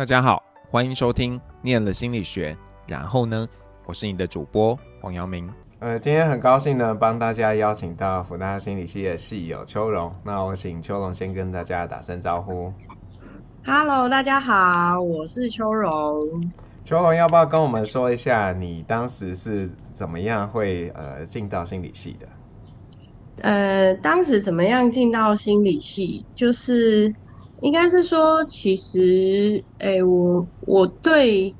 [0.00, 2.56] 大家好，欢迎收听念了心理学。
[2.86, 3.46] 然后呢，
[3.84, 5.46] 我是你的主播黄阳明。
[5.78, 10.10] 呃，今天很高兴呢，帮大家邀请到福大心理系的系友秋荣。
[10.24, 12.72] 那我请秋荣先跟大家打声招呼。
[13.66, 16.50] Hello，大家好，我是秋荣。
[16.82, 22.26] 秋荣要不要跟我们说一下，你当时是怎么样会呃进到心理系的？
[23.42, 27.14] 呃，当时怎么样进到心理系，就是。
[27.60, 31.56] 应该是说，其实，哎、我我对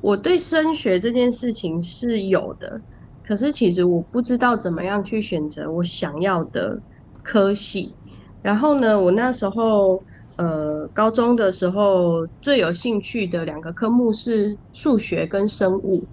[0.00, 2.82] 我对升学这件事情是有的，
[3.22, 6.82] 可是其实我不知道怎么样去选择我想要的
[7.22, 7.96] 科系。
[8.42, 10.04] 然后呢，我那时候，
[10.36, 16.08] 呃，高中的时候最有兴趣的两个科目是数学跟生物，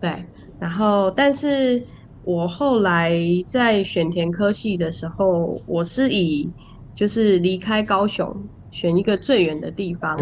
[0.00, 0.26] 对。
[0.58, 1.86] 然后，但是
[2.20, 3.12] 我后来
[3.48, 6.54] 在选填科系的时候，我是以
[6.94, 10.18] 就是离开高雄，选一个最远的地方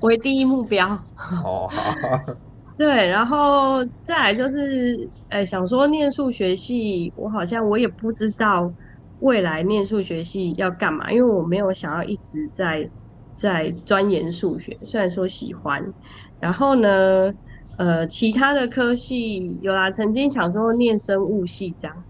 [0.00, 0.88] 为第一目标。
[1.44, 2.36] 哦，好。
[2.78, 8.74] 对，然后再来就是，呃，想说念数学系，我好像我也不知道
[9.18, 12.90] 未来念数学系要干嘛，因为我没有想要一直在
[13.34, 15.84] 在钻研数学，虽然说喜欢。
[16.40, 17.32] 然后呢，
[17.78, 22.04] 呃，其他的科系有啦，曾经想说念生物系这样。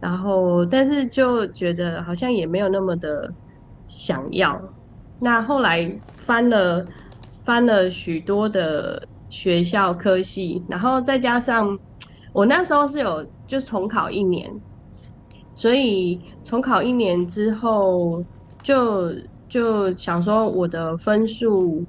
[0.00, 3.32] 然后，但是就觉得好像也没有那么的
[3.90, 4.58] 想要。
[5.18, 6.82] 那后来翻了
[7.44, 11.78] 翻了许多的学校科系，然后再加上
[12.32, 14.50] 我那时候是有就重考一年，
[15.54, 18.24] 所以重考一年之后
[18.62, 19.12] 就
[19.48, 21.84] 就想说我的分数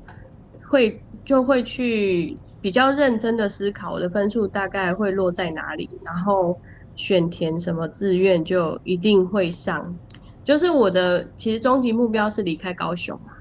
[0.67, 6.59] 会就会去比较认真的思考我的分数大概会落在哪里，然后。
[6.97, 9.95] 选填什么志愿就一定会上，
[10.43, 13.31] 就是我的其实终极目标是离开高雄嘛，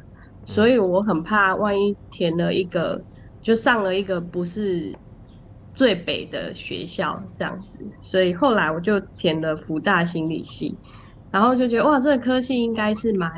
[0.47, 3.05] 所以我很怕万一填了一个
[3.43, 4.99] 就上了一个不是
[5.75, 10.79] 最北的学校这样子，所以后来我就填了福大心理系，
[11.31, 13.31] 然后就觉得哇，这个科系应该是蛮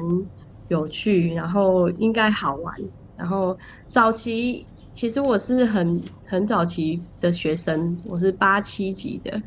[0.66, 2.74] 有趣，然后应该好玩，
[3.14, 3.58] 然后
[3.92, 9.42] 早期其实我是很很早期的学生，我是八七级的。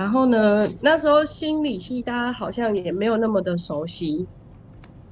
[0.00, 4.26] 然后呢，那时候心理系大家好像也没有那么的熟悉，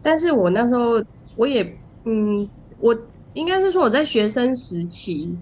[0.00, 0.92] 但是我那时候
[1.36, 1.62] 我也，
[2.06, 2.96] 嗯，我
[3.34, 5.38] 应该是说我在学生时期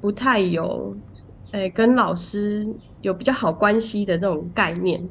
[0.00, 0.96] 不太有，
[1.52, 2.64] 诶，跟老师
[3.02, 5.06] 有比较好关系的这种概念，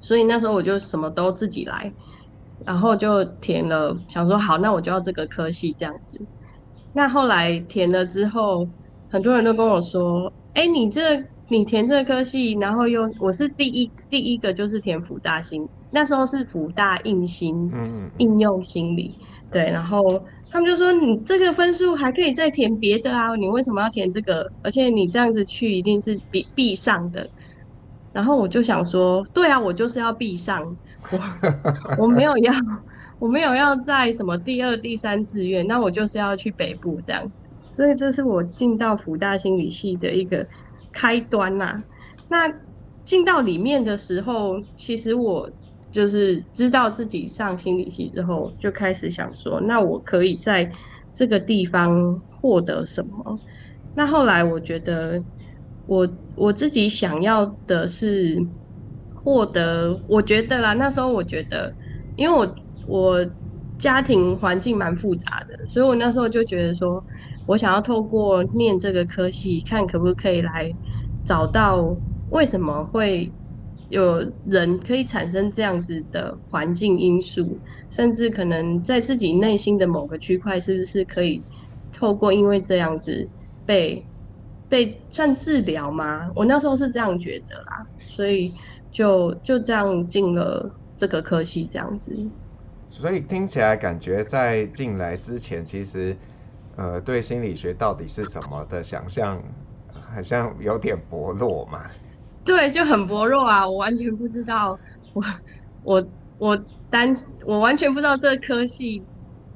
[0.00, 1.94] 所以那时候我就什么都自己来，
[2.66, 6.28] 然后就填了，想说好，那我就要这个科系这样子。
[6.92, 8.68] 那后来填了之后，
[9.08, 11.32] 很多人都跟我说，哎，你这。
[11.48, 19.14] 你填这科系，然后又我是第一第一个就是填辅大心，那时候是辅大应心，嗯，应用心理，
[19.50, 20.02] 对，然后
[20.50, 24.50] 他们就说你这个分数还可以再填别的啊，你为什么要填这个？
[24.62, 27.28] 而且你这样子去一定是必必上的。
[28.14, 30.76] 然后我就想说，对啊，我就是要必上，
[31.10, 31.18] 我
[32.04, 32.54] 我没有要，
[33.18, 37.30] 我没有要在什么第二、第三志愿，那我就是要去北部这样。
[37.66, 40.46] 所以这是我进到福大心理系的一个。
[40.94, 41.84] 开端呐、
[42.28, 42.48] 那
[43.04, 45.50] 进到里面的时候，其实我
[45.92, 50.70] 就是知道自己上心理系之后，就开始想说，那我可以在
[51.14, 53.40] 这个地方获得什么？
[53.94, 55.22] 那后来我觉得，
[55.84, 58.36] 我我自己想要的是
[59.14, 61.74] 获得，我觉得啦，那时候我觉得，
[62.16, 62.54] 因为我
[62.86, 63.26] 我
[63.78, 67.04] 家庭环境蛮复杂的，所以我那时候就觉得说。
[67.46, 70.72] 我想要透过念这个科系，看可不可以来
[71.24, 71.94] 找到
[72.30, 73.30] 为什么会
[73.90, 77.58] 有人可以产生这样子的环境因素，
[77.90, 81.42] 甚至可能在自己内心的某个区块，是不是可以
[81.92, 83.28] 透过因为这样子
[83.66, 84.02] 被
[84.68, 86.30] 被算治疗吗？
[86.34, 88.54] 我那时候是这样觉得啦，所以
[88.90, 92.16] 就就这样进了这个科系这样子。
[92.88, 96.16] 所以听起来感觉在进来之前，其实。
[96.76, 99.40] 呃，对心理学到底是什么的想象，
[99.92, 101.82] 好像有点薄弱嘛。
[102.44, 103.68] 对，就很薄弱啊！
[103.68, 104.78] 我完全不知道，
[105.12, 105.24] 我
[105.84, 106.06] 我
[106.38, 107.14] 我单
[107.46, 109.00] 我完全不知道这科系，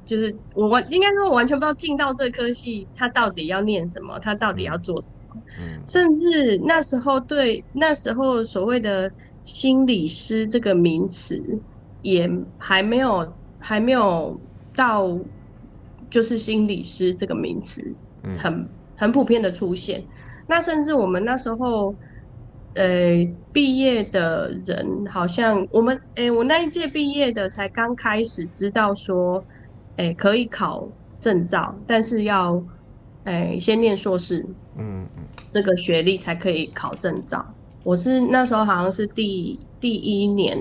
[0.05, 5.41] 就是我完应该说，我完全不知道进到这科系，他到底要念什么，他到底要做什么。
[5.59, 5.83] 嗯。
[5.87, 9.11] 甚至那时候对那时候所谓的
[9.43, 11.61] 心理师这个名词，
[12.01, 14.39] 也还没有还没有
[14.73, 15.19] 到。
[16.09, 17.81] 就是心理师这个名词，
[18.37, 20.03] 很很普遍的出现。
[20.47, 21.95] 那甚至我们那时候，
[22.73, 29.45] 呃，毕业的人好像我们，哎，我那一届毕业的才刚开始知道说，
[29.97, 32.63] 哎，可以考证照，但是要
[33.25, 34.39] 诶、欸、先念硕士，
[34.75, 37.45] 嗯嗯，这个学历才可以考证照。
[37.83, 40.57] 我是那时候好像是第第一年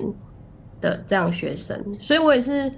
[0.81, 2.73] 的这样学生，所以我也是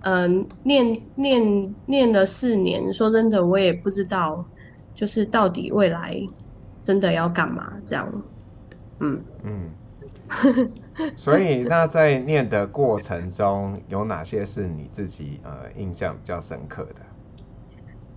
[0.00, 4.44] 嗯、呃、念念念了四年，说真的我也不知道，
[4.94, 6.16] 就是到底未来
[6.82, 8.22] 真的要干嘛这样，
[9.00, 9.70] 嗯嗯。
[11.16, 16.96] 所以，那在念的过程中，有哪些是你自己呃印象比较深刻的？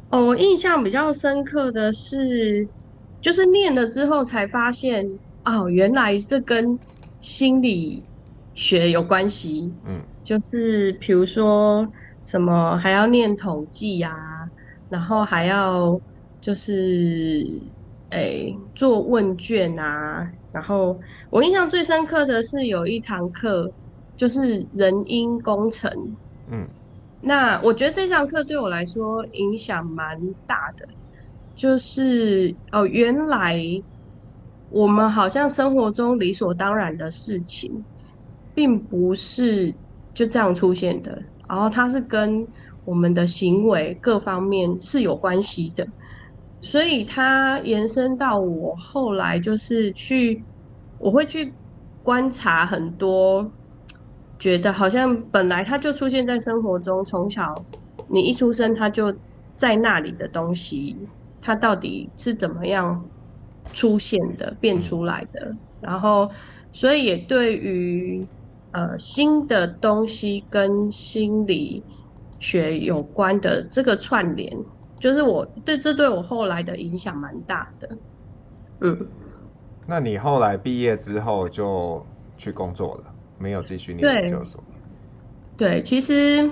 [0.10, 2.68] 哦，我印象比较深刻的是，
[3.22, 5.06] 就是念了之后才发现，
[5.45, 6.78] 哦，原来这跟
[7.22, 8.04] 心理
[8.56, 9.72] 学有关系。
[9.86, 11.88] 嗯，就是比如说
[12.23, 14.47] 什么还要念统计呀、啊，
[14.88, 16.01] 然后还要
[16.41, 17.44] 就是。
[18.12, 23.73] 诶、欸，做问卷啊，然后我印象最深刻的是有一堂课，
[24.18, 25.89] 就是人因工程。
[26.45, 26.68] 嗯，
[27.21, 30.88] 那我觉得这堂课对我来说影响蛮大的，
[31.56, 33.63] 就是哦，原来
[34.68, 37.85] 我们好像生活中理所当然的事情，
[38.53, 39.77] 并不是
[40.13, 42.48] 就这样出现的，然后它是跟
[42.86, 45.88] 我们的行为各方面是有关系的。
[46.62, 50.44] 所以它延伸到我后来就是去，
[51.00, 51.54] 我会去
[52.04, 53.52] 观察很多，
[54.38, 57.56] 觉得好像本来它就出现在生活中，从小
[58.07, 59.12] 你一出生它就
[59.56, 60.96] 在那里的东西，
[61.42, 63.10] 它到底是怎么样
[63.74, 65.56] 出现的、变出来的？
[65.80, 66.30] 然后，
[66.72, 68.24] 所以也对于
[68.71, 71.83] 呃新的东西跟心理
[72.39, 74.57] 学有关的这个串联。
[75.00, 77.89] 就是我对这对我后来的影响蛮大的，
[78.81, 79.07] 嗯。
[79.88, 82.06] 那你后来毕业之后就
[82.38, 83.06] 去工作了，
[83.39, 84.63] 没有继续念研究所？
[85.57, 86.47] 对，其实，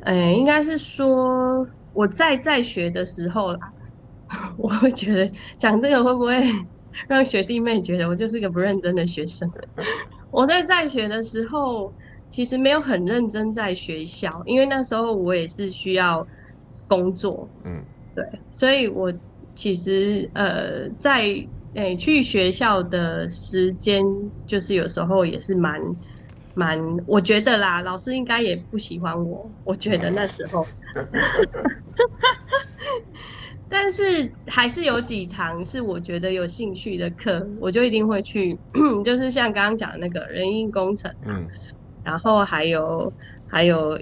[0.00, 3.58] 哎、欸，应该是说我在在学的时候啦，
[4.58, 6.42] 我会觉得讲这个会不会
[7.08, 9.48] 让学弟妹觉得我就是一个不认真的学生？
[10.30, 11.94] 我在在学的时候，
[12.30, 16.26] 其实没有很认真在学校，因为那时候我也是需要。
[16.88, 17.84] 工作，嗯，
[18.14, 19.12] 对，所以我
[19.56, 24.04] 其实呃，在诶、欸、去学校的时间，
[24.46, 25.80] 就是有时候也是蛮
[26.54, 26.78] 蛮，
[27.08, 30.64] 我觉得啦，老师应该也不喜欢我，我觉得那时候，
[33.68, 38.60] 但是还是有几堂是我觉得有兴趣的课，我就一定会去，
[39.04, 41.48] 就是像刚刚讲的那个人因工程，嗯，
[42.02, 43.14] 然后还有
[43.46, 43.98] 还有。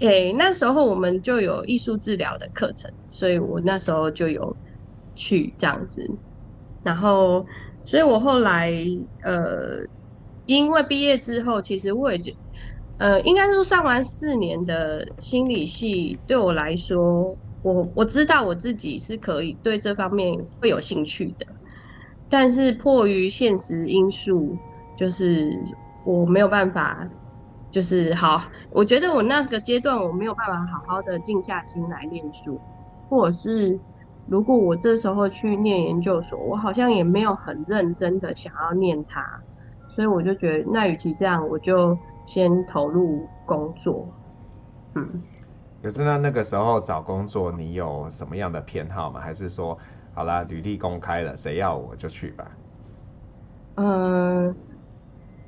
[0.00, 4.56] 诶、欸，那时候我们就有艺术治疗的课程，所以我那时候就有
[5.16, 6.00] 去这样子。
[6.84, 7.44] 然后，
[7.82, 8.70] 所以我后来
[9.24, 9.88] 呃，
[10.44, 12.30] 因为毕业之后，其实我也就
[12.98, 17.36] 呃，应该说上完四年的心理系，对我来说，
[17.74, 21.46] 我我知道我自己是可以对这方面会有兴趣的，
[22.28, 24.56] 但是迫于现实因素，
[24.96, 25.50] 就是
[26.04, 27.08] 我没有办法。
[27.70, 32.58] 就是好，我觉得我那个阶段我没有办法好好的静下心来念书，
[33.10, 33.78] 或者是
[34.26, 39.22] 如果我这时候去念研究所，我好像也没有很认真的想要念它，
[39.94, 44.08] 所以我就觉得那与其这样，我就先投入工作。
[44.94, 45.22] 嗯，
[45.82, 49.20] 可是呢那个时候找工作，你有什么样的偏好吗？
[49.20, 49.78] 还是说，
[50.14, 52.50] 好啦，履历公开了，谁要我就去吧？
[53.76, 54.54] 嗯。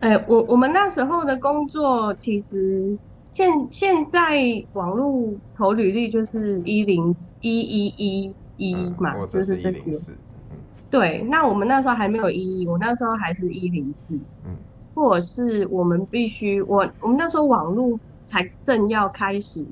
[0.00, 2.96] 哎、欸，我我们那时候的工作，其实
[3.30, 4.38] 现现在
[4.72, 9.90] 网络投履历就是一零一一一一嘛，嗯、就是这些。
[9.90, 10.56] 嗯、
[10.90, 14.14] 对，那我们那时候还没有一一，我那时候还是一零四。
[14.46, 14.56] 嗯。
[14.94, 19.66] 或者是我们必须，我我们那时候网络才正要开始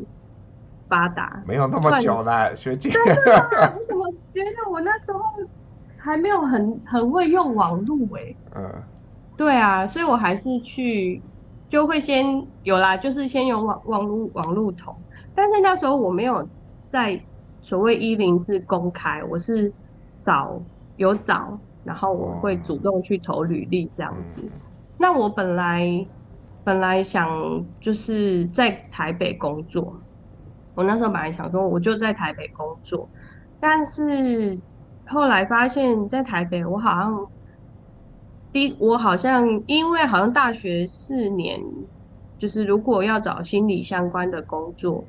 [0.89, 2.91] 发达，没有那么久了，学姐。
[2.91, 5.21] 我怎么觉得我那时候
[5.99, 8.37] 还没有很很会用网络哎、欸？
[8.57, 8.75] 嗯。
[9.37, 11.23] 对啊，所以我还是去，
[11.69, 14.97] 就会先有啦，就是先用网网路网路投，
[15.33, 16.49] 但是那时候我没有
[16.91, 17.21] 在
[17.63, 19.73] 所谓一零是公开，我是
[20.21, 20.61] 找
[20.97, 24.43] 有找，然后我会主动去投履历这样子。
[24.99, 26.05] 那我本来
[26.65, 29.97] 本来想就是在台北工作，
[30.79, 33.11] 我那时候本来想说我就在台北工作，
[33.59, 34.63] 但是
[35.07, 37.27] 后来发现，在台北我好像。
[38.53, 41.61] 第，我好像因为好像大学四年，
[42.39, 45.09] 就是如果要找心理相关的工作，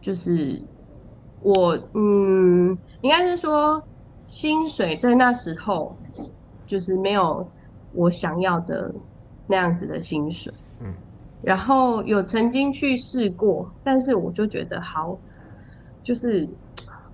[0.00, 0.62] 就是
[1.40, 3.88] 我嗯，应该是说
[4.28, 5.98] 薪水在那时候
[6.66, 7.50] 就是没有
[7.92, 8.94] 我想要的
[9.46, 10.94] 那样子的薪水，嗯，
[11.46, 15.20] 然后有曾经去试过，但是我就觉得好，
[16.02, 16.48] 就是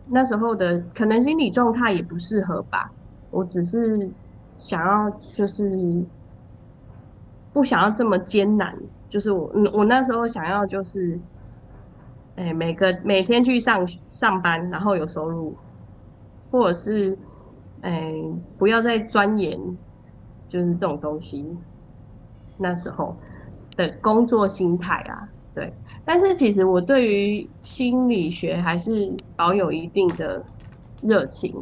[0.07, 2.95] 那时候的可能心理状态也不适合吧。
[3.29, 4.11] 我只是
[4.59, 5.63] 想要就是
[7.53, 8.75] 不想要这么艰难，
[9.11, 11.21] 就是我我那时候想要就是，
[12.37, 15.59] 哎、每个每天去上上班，然后有收入，
[16.51, 17.19] 或者是
[17.83, 18.15] 哎、
[18.57, 19.59] 不要再钻研，
[20.49, 21.45] 就是这种东西。
[22.57, 23.21] 那时候
[23.77, 25.73] 的工作心态啊，对。
[26.05, 28.91] 但是其实我对于心理学还是
[29.37, 30.45] 保有一定的
[31.01, 31.55] 热情，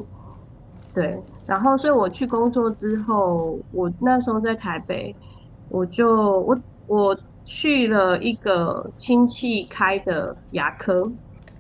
[0.95, 1.23] 对。
[1.47, 5.14] 然后，所以我去工作之后，我那时候在台北，
[5.69, 11.05] 我就我我去了一个亲戚开的牙科，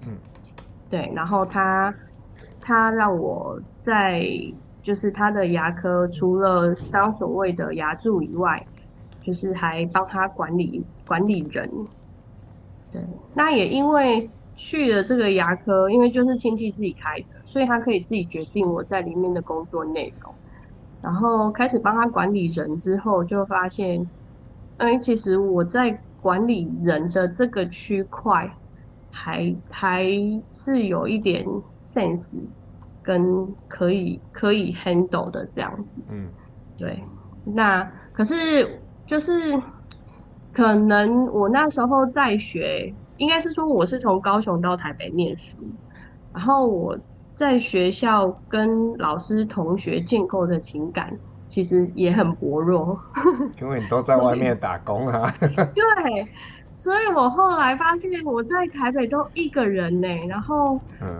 [0.06, 0.16] 嗯，
[0.88, 1.12] 对。
[1.14, 1.92] 然后他
[2.60, 4.24] 他让我在
[4.82, 8.64] 就是他的牙科，除了当所谓的牙助以外，
[9.22, 11.70] 就是还帮他管理管理人。
[12.92, 13.00] 对，
[13.34, 20.32] 那也因为去了这个牙科，因为就是亲戚自己开的，所以他可以自己决定我在里面的工作内容。
[21.02, 24.06] 然后开始帮他管理人之后，就发现，
[24.76, 28.52] 哎，其实我在管理人的这个区块，
[29.10, 30.04] 还还
[30.52, 31.46] 是有一点
[31.82, 32.38] sense，
[33.02, 36.02] 跟可以可以 handle 的这样子。
[36.10, 36.28] 嗯，
[36.76, 37.02] 对。
[37.44, 39.60] 那可是就是。
[40.52, 45.56] 可能我那时候在学，应该是说我是从高雄到台北念书，
[46.34, 46.98] 然后我
[47.36, 51.08] 在学校跟老师同学建构的情感
[51.48, 53.00] 其实也很薄弱，
[53.62, 55.32] 因为你都在外面打工啊。
[55.40, 56.26] 对，
[56.74, 61.16] 所以我后来发现我在台北都一个人呢，然后嗯，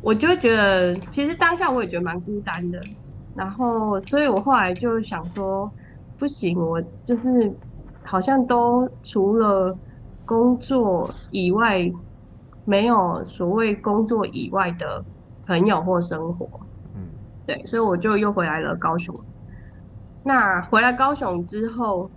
[0.00, 2.80] 我就觉得其实当下我也觉得蛮孤单的，
[3.34, 5.68] 然后所以我后来就想说，
[6.18, 7.54] 不行，我就是。
[8.06, 9.74] 好像都除了
[10.26, 11.90] 工作以外，
[12.66, 15.02] 没有所谓工作以外的
[15.46, 16.46] 朋友或生活。
[16.94, 17.08] 嗯，
[17.46, 19.18] 对，所以我就又回来了高雄。
[20.22, 22.10] 那回来高雄之后，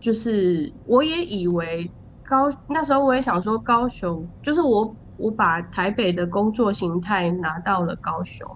[0.00, 1.88] 就是我也以为
[2.28, 8.48] 高那时候我也想说高雄，就是我我把台北的工作形态拿到了高雄，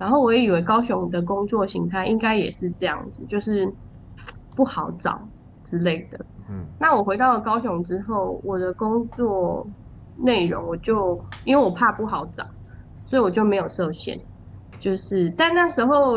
[0.00, 3.76] 然后我也以为高雄的工作形态应该也是这样子，就是
[4.56, 5.30] 不好找。
[5.62, 9.70] 之类的，嗯，那我回到了高雄之后，我的工作
[10.16, 12.44] 内容我就因为我怕不好找，
[13.06, 14.26] 所以我就没有设限，
[14.80, 16.16] 就是但那时候，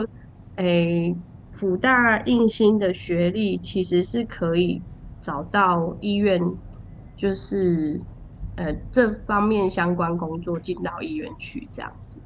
[0.55, 1.15] 诶、欸，
[1.51, 4.83] 辅大应新的学历其实是可以
[5.21, 6.41] 找到医院，
[7.15, 8.01] 就是
[8.55, 12.23] 呃这方面相关工作进到医院去这样子，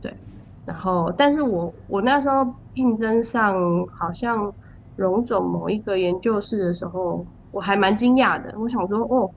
[0.00, 0.16] 对，
[0.64, 3.54] 然后但是我我那时候应征上
[3.98, 4.52] 好像。
[4.94, 8.52] 荣总某一个研究室的时候，我还蛮惊讶的。
[8.60, 9.32] 我想说，哦，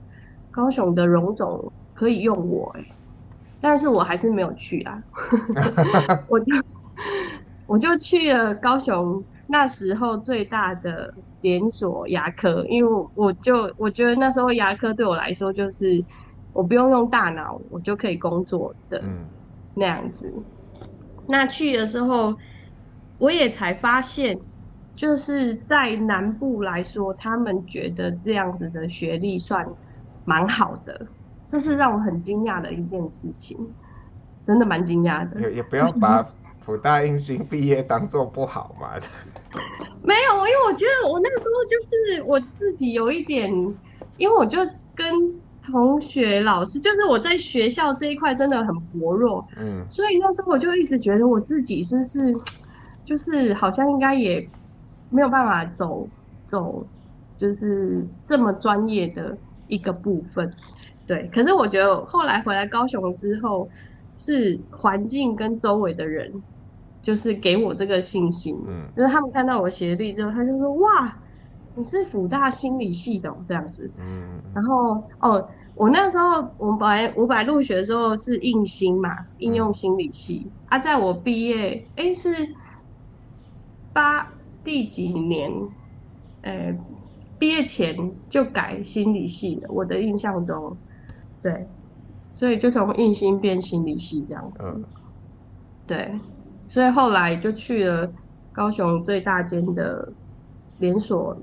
[0.50, 2.84] 高雄的荣总可以用我哎，
[3.58, 5.02] 但是我还是没有去啊。
[6.28, 6.46] 我就
[7.64, 16.04] 我就去了高雄那时候最大的连锁牙科，因为我就我觉得那时候牙科对我来说就是
[16.52, 19.02] 我不用用大脑，我就可以工作的
[19.72, 20.30] 那样子。
[21.28, 22.36] 那去的时候，
[23.18, 24.38] 我也才发现。
[24.96, 29.68] 就是在南部来说，他们觉得这样子的学历算
[30.24, 31.06] 蛮好的，
[31.50, 33.58] 这是让我很惊讶的一件事情，
[34.46, 35.38] 真的蛮惊讶的。
[35.38, 36.26] 也也不要把
[36.64, 38.92] 辅大应新毕业当做不好嘛。
[40.02, 43.52] 没有，因为我觉得我那个时候就是我自己有一点，
[44.16, 44.56] 因为我就
[44.94, 45.12] 跟
[45.70, 52.34] 同学、老师，就是我在学校这一块真的很薄弱，嗯，所以那时候我就一直觉得我自己是是，
[53.04, 54.48] 就是好像应该也。
[55.08, 56.08] 没有办法走
[56.48, 56.84] 走，
[57.38, 60.52] 就是这么专业的一个部分，
[61.06, 61.30] 对。
[61.32, 63.68] 可是我觉得后来回来高雄之后，
[64.18, 66.42] 是环境跟周围的人，
[67.04, 68.58] 就是给我这个信心。
[68.66, 68.88] 嗯。
[68.96, 71.16] 就是他们看到我学历之后，他就说：“哇，
[71.76, 74.40] 你是辅大心理系的这样子。”嗯。
[74.54, 80.42] 然后哦，我那时候我们本来我本来入学的时候是应心嘛，应用心理系。
[80.46, 80.50] 嗯。
[80.70, 82.48] 啊，在我毕业，哎，是
[83.92, 84.32] 八。
[84.64, 85.48] 第几年？
[86.42, 86.78] 哎、欸，
[87.38, 89.68] 毕业前就改心理系了。
[89.70, 90.76] 我的印象中，
[91.40, 91.68] 对，
[92.34, 94.64] 所以就从应心变心理系这样子。
[94.64, 94.82] 嗯。
[95.86, 96.18] 对，
[96.68, 98.10] 所以后来就去了
[98.52, 100.12] 高雄最大间的
[100.80, 101.36] 连锁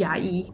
[0.00, 0.52] 牙医。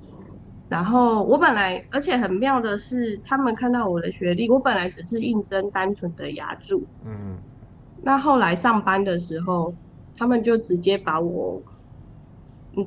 [0.69, 6.87] 然后我本来，而且很妙的是，他们看到我的学历，我本来只是应征单纯的牙助。
[7.07, 7.39] 嗯。
[8.03, 9.75] 那后来上班的时候。
[10.19, 11.61] 他们就直接把我，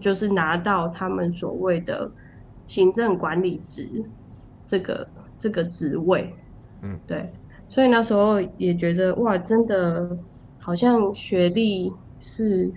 [0.01, 2.09] 就是拿到他们所谓的
[2.65, 4.03] 行政管理职
[4.67, 6.33] 这个这个职位，
[6.81, 7.31] 嗯，对，
[7.67, 10.17] 所以那时候也觉得哇，真的
[10.57, 12.73] 好像学历是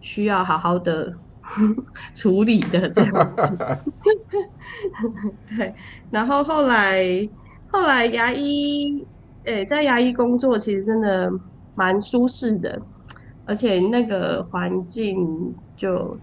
[0.00, 1.12] 需要好好的
[2.14, 3.42] 处理的这样子。
[5.56, 5.74] 对，
[6.10, 7.02] 然后后来
[7.66, 9.06] 后来牙医，
[9.44, 11.30] 诶、欸，在牙医工作其实真的
[11.74, 12.80] 蛮舒适的，
[13.44, 15.16] 而且那个环境
[15.76, 16.20] 就。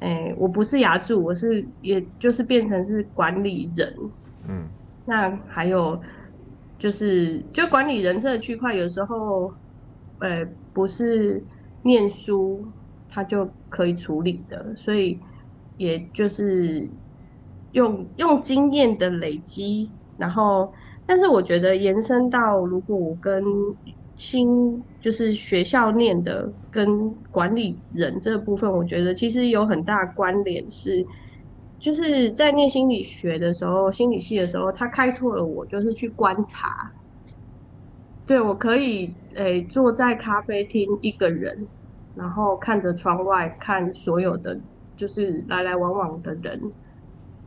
[0.00, 3.92] 哎、欸，我不是牙助，我是也就是变成是管理人。
[4.48, 4.68] 嗯，
[5.04, 6.00] 那还有
[6.78, 9.52] 就是，就管理人这个区块，有时候，
[10.20, 11.44] 呃、欸，不是
[11.82, 12.64] 念书
[13.18, 15.18] 他就可以处理的，所以
[15.76, 16.92] 也就是
[17.72, 20.72] 用用经验的累积，然后，
[21.04, 23.42] 但是我觉得延伸到如果我跟
[24.14, 26.86] 新就是学校念的跟
[27.32, 31.04] 管理人这部分，我觉得其实有很大关联，是
[31.80, 36.70] 就是在念心理学的时候，心理系的时候，他开拓了我，就是去观察。
[38.26, 41.68] 对，我可以诶、坐在咖啡厅一个人，
[42.18, 44.60] 然后看着窗外看所有的
[44.96, 46.60] 就是来来往往的人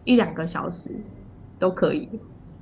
[0.05, 0.89] 一两个小时
[1.59, 2.09] 都可以。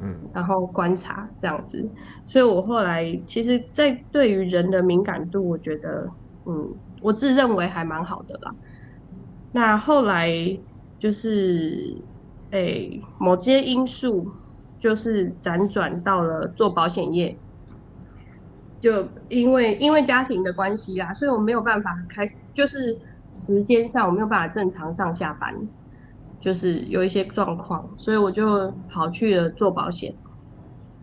[0.02, 1.92] 嗯，然后观察这样子，
[2.26, 6.08] 所以我后来其实，在对于人的敏感度，我觉得，
[6.46, 8.56] 嗯，我自认为还蛮好的啦。
[9.52, 10.32] 那后来
[11.00, 12.06] 就是，
[12.52, 14.32] 诶、欸，某些因素
[14.80, 17.42] 就是辗转到了做保险业，
[18.82, 22.98] 就因为因为家庭的关系啦，所以我没有办法开始，就是
[23.34, 25.54] 时间上我没有办法正常上下班。
[26.42, 30.16] 就是有一些状况，所以我就跑去了做保险。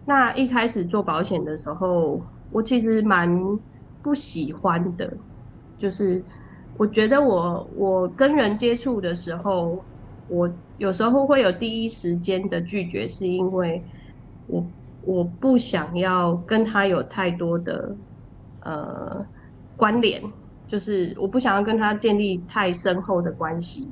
[0.06, 3.28] 那一开始做保险的时候，我其实蛮
[4.00, 5.18] 不喜欢的，
[5.78, 6.25] 就是
[6.78, 9.85] 我觉得我我跟人接触的时候，
[10.26, 13.85] 我有时候会有第一时间的拒绝，是因为
[14.46, 14.72] 我
[15.07, 17.97] 我不想要跟他有太多的
[18.61, 19.25] 呃
[19.77, 20.21] 关联，
[20.66, 23.88] 就是我不想要跟他建立太深厚的关系。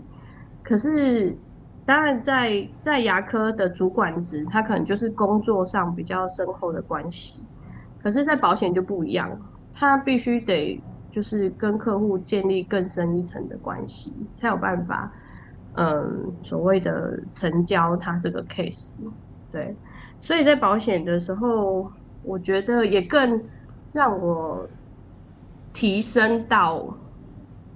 [0.62, 1.38] 可是，
[1.87, 7.46] 当然在在牙科的主管职，他可能就是工作上比较深厚的关系。
[8.03, 9.31] 可是，在保险就不一样，
[9.72, 15.12] 他必须得就是跟客户建立更深一层的关系，才有办法，
[15.74, 18.96] 嗯，所谓的成交他这个 case。
[19.53, 19.77] 对，
[20.24, 21.92] 所以在保险的时候，
[22.24, 23.40] 我觉得也更
[23.92, 24.68] 让我
[25.72, 26.98] 提升到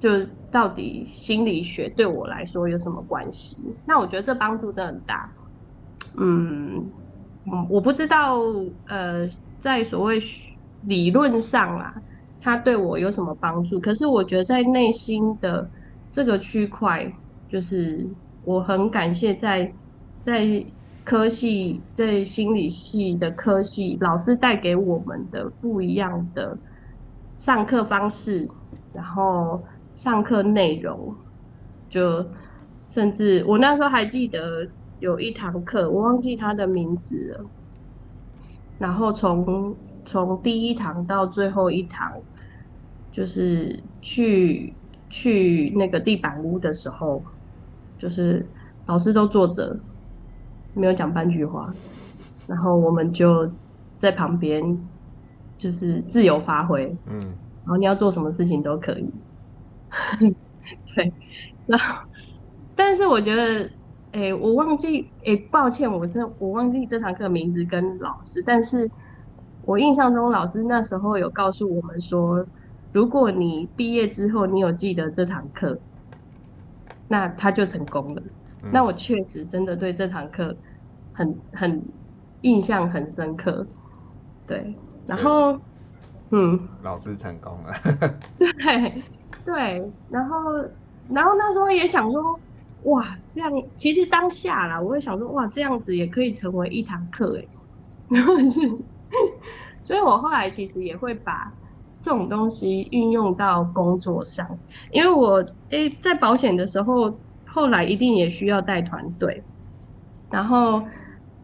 [0.01, 0.27] 就。
[0.51, 3.77] 到底心理学对我来说有什么关系？
[3.85, 5.31] 那我觉得这帮助真的很大。
[6.17, 6.91] 嗯，
[7.69, 8.39] 我不知道，
[8.87, 9.29] 呃，
[9.61, 10.23] 在所谓
[10.81, 11.95] 理论上啊，
[12.41, 13.79] 它对我有什么帮助？
[13.79, 15.71] 可是我觉得在内心的
[16.11, 17.13] 这个区块，
[17.47, 18.09] 就是
[18.43, 19.71] 我很感谢在
[20.25, 20.65] 在
[21.09, 26.59] 科系，在心理系的科系老师带给我们的不一样的
[27.39, 28.47] 上课方式，
[28.93, 29.63] 然后。
[29.97, 31.13] 上课内容，
[31.91, 32.25] 就
[32.87, 34.69] 甚至我那时候还记得
[35.01, 37.45] 有一堂课，我忘记他的名字了。
[38.79, 39.75] 然后从
[40.07, 42.13] 从第一堂到最后一堂，
[43.11, 44.73] 就是去
[45.11, 47.21] 去那个地板屋的时候，
[47.99, 48.47] 就是
[48.87, 49.81] 老师都坐着，
[50.79, 51.75] 没有讲半句话，
[52.47, 53.51] 然后我们就
[53.99, 54.79] 在旁边，
[55.59, 59.11] 就是自由发挥，嗯，然后你要做什么事情都可以。
[60.95, 61.13] 对，
[61.67, 62.05] 然后，
[62.77, 63.65] 但是我觉得，
[64.13, 68.91] 哎、欸，我忘记，哎、欸，抱歉，我这我忘记这堂课名字跟老师，但是
[69.63, 72.47] 我印象中老师那时候有告诉我们说，
[72.93, 75.79] 如果你毕业之后你有记得这堂课，
[77.09, 78.23] 那他就成功了。
[78.63, 80.55] 嗯、那我确实真的对这堂课
[81.19, 81.83] 很很
[82.43, 83.67] 印象很深刻，
[84.47, 85.59] 对，然后，
[86.31, 87.73] 嗯，老师成功了，
[88.39, 89.03] 对。
[89.45, 90.37] 对，然后，
[91.09, 92.23] 然后那时候也想说，
[92.83, 97.49] 哇，这样其实当下啦，我会想说，哇，这样子也可以成为一堂课哎，
[98.15, 98.51] 然后是，
[99.85, 101.55] 所以我后来其实也会把
[102.03, 104.61] 这种东西运用到工作上，
[104.93, 109.47] 因为我诶在保险的时候，后来一定也需要带团队，
[110.29, 110.83] 然后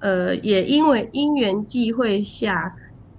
[0.04, 2.76] 呃也因为因缘际会下。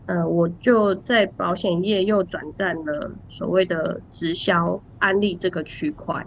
[0.08, 6.24] 呃，我就在保险业又转战了所谓的直销安利这个区块。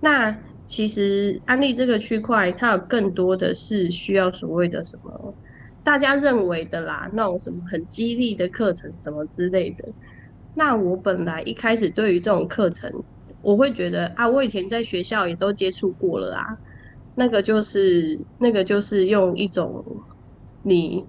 [0.00, 0.34] 那
[0.66, 5.36] 其实安利这个区块，它有更多的是需要所谓的什么
[5.84, 9.92] 大家认为的啦，那种什么很激励的课程什么之类的。
[10.54, 12.90] 那我本来一开始对于这种课程，
[13.42, 16.46] 我会觉得啊，我以前在学校也都接触过了啊，
[17.14, 19.84] 那个就是那个就是用一种
[20.62, 21.04] 你。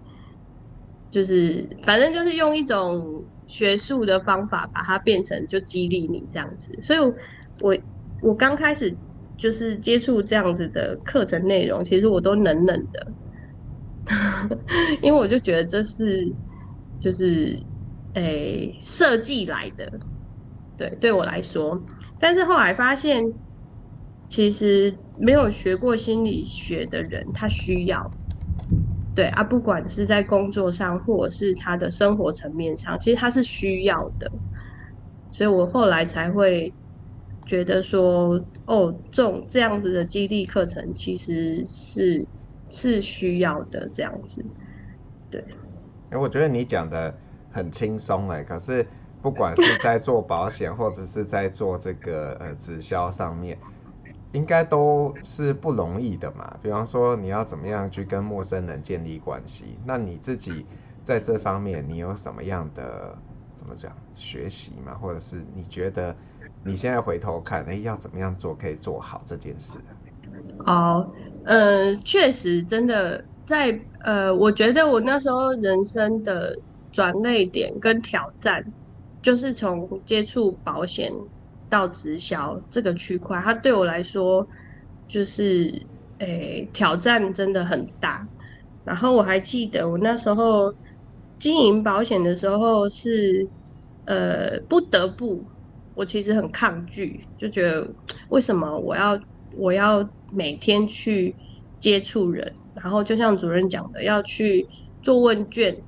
[1.12, 7.00] 就是反正就是用一种学术的方法把它变成就激励你这样子，所以
[7.62, 7.78] 我，
[8.24, 8.98] 我刚开始
[9.38, 13.14] 就是接触这样子的课程内容，其实我都冷冷的，
[15.04, 16.36] 因为我就觉得这是
[16.98, 17.68] 就是
[18.14, 19.92] 诶设计来的，
[20.78, 21.86] 对，对我来说，
[22.20, 23.22] 但是后来发现。
[24.30, 28.12] 其实没有学过心理学的人，他需要，
[29.16, 34.32] 对啊，不管是在工作上，或者是他的生活层面上，其实他是需要的。
[35.32, 36.74] 所以我后来才会
[37.46, 42.28] 觉得说，哦，这种这样子的激励课程其实是
[42.70, 44.44] 是需要的，这样子。
[45.30, 45.44] 对，
[46.10, 47.16] 哎，我觉得你讲的
[47.50, 48.86] 很轻松哎，可是
[49.22, 53.58] 不管是在做保险，或者是在做这个呃直销上面。
[54.34, 56.58] 应该都是不容易的嘛。
[56.62, 59.78] 比方说，你要怎么样去跟陌生人建立关系？
[59.86, 60.66] 那你自己
[61.04, 63.18] 在这方面，你有什么样的
[63.56, 64.94] 怎么讲学习吗？
[64.96, 66.16] 或者是你觉得
[66.64, 69.80] 你现在回头看，哎，要怎么样做可以做好这件事？
[70.66, 71.12] 哦，
[71.46, 76.56] 呃，确实，真的在呃，我觉得我那时候人生的
[76.92, 78.64] 转捩点跟挑战，
[79.22, 81.12] 就是从接触保险。
[81.74, 84.48] 到直销这个区块，它对我来说
[85.08, 85.88] 就是
[86.20, 88.30] 诶、挑战真的很大。
[88.84, 90.72] 然后我还记得我那时候
[91.40, 93.50] 经营保险的时候是
[94.06, 95.48] 呃不得不，
[95.96, 97.96] 我其实很抗拒，就觉得
[98.30, 99.20] 为什么我要
[99.58, 101.36] 我要每天去
[101.80, 104.68] 接触人，然后就像主任讲的要去
[105.02, 105.84] 做问卷。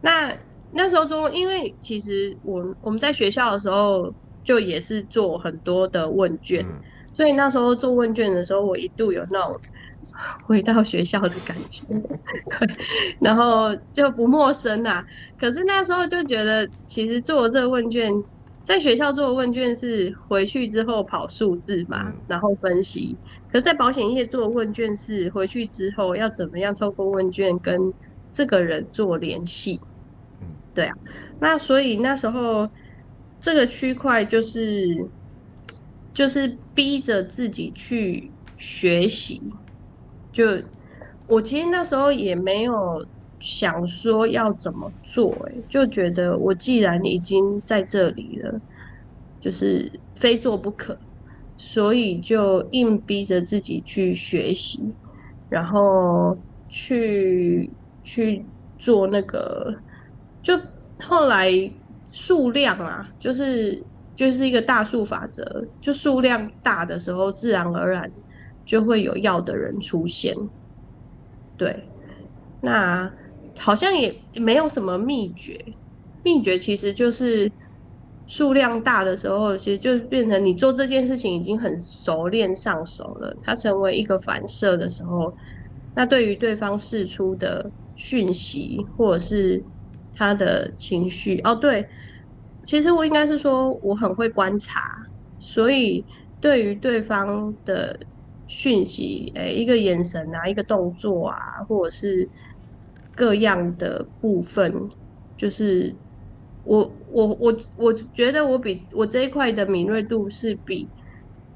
[0.00, 0.38] 那
[0.70, 4.14] 那时候中，因为其实我我们在学校的时候。
[4.46, 6.80] 就也是做很多的问卷，嗯，
[7.12, 9.60] 所以那时候做问卷的时候，我一度有那种
[10.44, 11.82] 回到学校的感觉，
[13.20, 15.04] 然后就不陌生啊。
[15.36, 18.12] 可是那时候就觉得，其实做这个问卷，
[18.64, 23.16] 在学校做的问卷是回去之后跑数字嘛，嗯，然后分析。
[23.50, 27.92] 可是在保险业做问卷是回去之后要怎么样透过问卷跟
[28.32, 29.80] 这个人做联系，
[30.72, 30.94] 对啊。
[31.40, 32.70] 那所以那时候。
[33.46, 35.12] 这个区块就是，
[36.12, 39.40] 就是逼着自己去学习。
[40.32, 40.44] 就
[41.28, 43.06] 我其实那时候也没有
[43.38, 48.60] 想说要怎么做，哎，就觉得我既然已经在这里了，
[49.40, 50.98] 就是非做不可，
[51.56, 54.96] 所以就硬逼着自己去学习，
[55.48, 59.84] 然后去去做那个，
[60.42, 60.60] 就
[60.98, 61.48] 后来。
[62.18, 68.10] 数量啊，就是就是一个大数法则，就数量大的时候，自然而然
[68.64, 70.34] 就会有要的人出现。
[71.58, 71.90] 对，
[72.62, 73.12] 那
[73.58, 75.62] 好像也没有什么秘诀，
[76.22, 77.52] 秘诀其实就是
[78.26, 85.36] 数量大的时候，其实就变成你做这件事情已经很熟练上手了，它成为一个反射的时候，
[85.94, 89.66] 那对于对方释出的讯息或者是。
[90.18, 91.90] 他的情绪哦，对，
[92.66, 94.80] 其实我应该是说我很会观察，
[95.38, 96.04] 所以
[96.40, 97.98] 对于对方的
[98.46, 101.36] 讯息，诶，一个眼神啊，一个动作啊，
[101.68, 102.28] 或者是
[103.14, 104.72] 各样的部分，
[105.36, 106.00] 就是
[106.62, 110.90] 我我我我觉得我比我这一块的敏锐度是比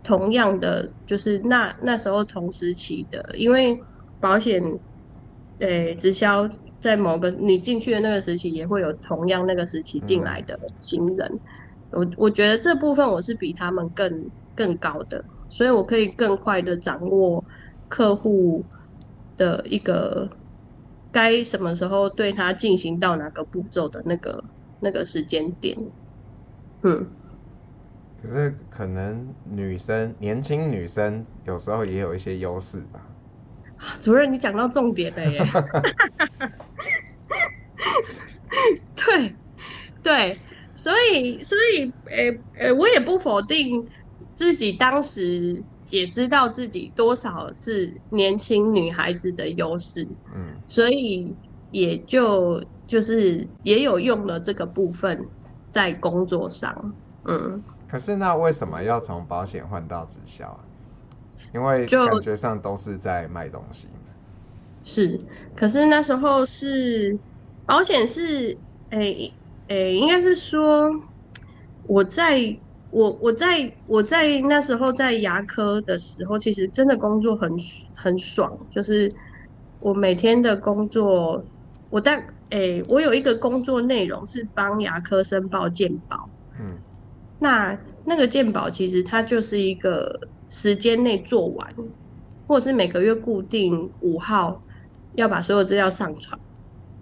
[0.02, 3.76] 同样的，就是那那时候同时期的，因为
[4.20, 4.62] 保险，
[5.58, 6.48] 诶，直销。
[6.80, 11.40] 在某个你进去的那个时期，也会有同样那个时期进来的新人。
[11.90, 17.44] 我我觉得这部分我是比他们更更高的，所以我可以更快的掌握
[17.88, 18.64] 客户
[19.36, 20.28] 的一个
[21.12, 24.42] 该什么时候对他进行到哪个步骤的那个
[24.80, 25.76] 那个时间点。
[26.82, 27.06] 嗯。
[28.22, 33.00] 可是可能女生年轻女生有时候也有一些优势吧。
[33.98, 35.40] 主任，你讲到重点了耶！
[38.94, 39.36] 对，
[40.02, 40.36] 对，
[40.74, 43.88] 所以，所以，呃、欸，呃、欸，我也不否定
[44.36, 51.36] 自己当时也知道自己多少是年轻女孩子的优势，嗯，所以
[51.70, 55.26] 也就就是也有用了这个部分
[55.70, 57.62] 在工作上，嗯。
[57.88, 60.60] 可是那为什么要从保险换到直销啊？
[61.52, 63.88] 因为感觉上都是在卖东西。
[64.84, 65.20] 是，
[65.56, 67.18] 可是那时候是
[67.64, 70.88] 保险是，诶、欸、诶、欸，应该是说
[71.82, 77.50] 我在我我在我在那时候在牙科的时候，其实真的工作很
[77.94, 79.12] 很爽，就是
[79.78, 81.48] 我每天的工作，
[81.88, 82.20] 我大
[82.50, 86.16] 诶，我有一个工作内容是帮牙科申报健保。
[86.58, 86.82] 嗯，
[87.38, 90.18] 那那个健保其实它就是一个
[90.48, 91.72] 时间内做完，
[92.48, 94.64] 或者是每个月固定五号
[95.12, 96.40] 要把所有资料上传，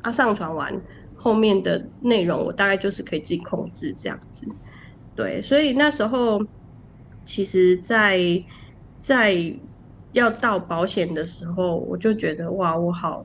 [0.08, 0.82] 啊，上传完
[1.14, 4.46] 后面的内容我大概就是可以自己控制这样子。
[5.14, 6.38] 对，所以那时候
[7.24, 8.18] 其实在，
[9.00, 9.60] 在在
[10.12, 13.24] 要到保险的时候，我就觉得哇，我好。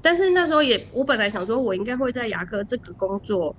[0.00, 3.56] 但是那时候也，我本来想说，我应该会在牙科这个工作，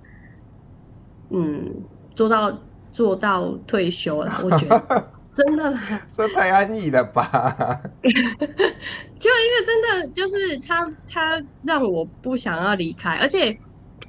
[1.30, 4.40] 嗯，做到做到退休了。
[4.44, 4.76] 我觉得
[5.38, 7.80] 真的啦， 这太安逸了吧？
[8.02, 13.56] 就因为真的就是他，他让我不想要离开，而且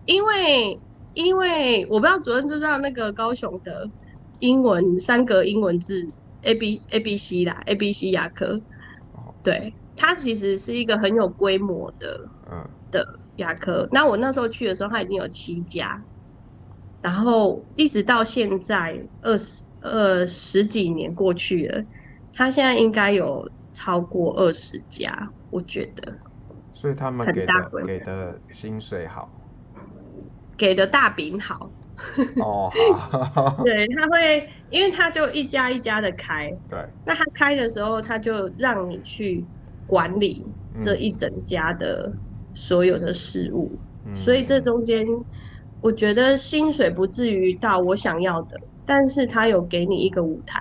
[0.05, 0.81] 因为
[1.13, 3.89] 因为我不知道主任知道那个高雄的
[4.39, 8.61] 英文三格英文字 A B A B C 啦，A B C 牙科，
[9.43, 9.75] 对。
[10.01, 13.85] 它其实是一个很有规模的，嗯，的牙科。
[13.91, 16.05] 那我那时候去的时候，它已经有七家，
[17.01, 21.83] 然后一直到现在二十呃十几年过去了，
[22.33, 26.13] 他现在应该有超过二十家，我觉得。
[26.71, 27.53] 所以他们给的
[27.85, 29.29] 给的薪水好，
[30.57, 31.69] 给的大饼好。
[32.37, 32.69] 哦，
[33.33, 33.63] 好。
[33.63, 36.49] 对，他会，因为他就一家一家的开。
[36.69, 36.79] 对。
[37.05, 39.45] 那他开的时候，他就让你去。
[39.87, 40.45] 管理
[40.79, 42.13] 这一整家的
[42.53, 43.71] 所有的事务，
[44.05, 45.03] 嗯、所以这中间
[45.81, 48.55] 我觉得薪水不至于到我想要的，
[48.89, 50.60] 但是他有给你一个舞台。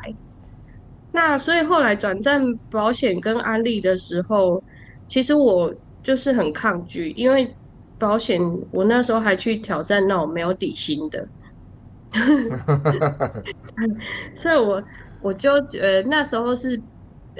[1.10, 4.62] 那所以后来转战保险跟安利的时候，
[5.08, 7.56] 其实我就是很抗拒，因为
[7.98, 8.38] 保险
[8.70, 11.26] 我那时候还去挑战那种没有底薪的，
[14.36, 14.84] 所以我
[15.22, 16.84] 我就呃那时候是。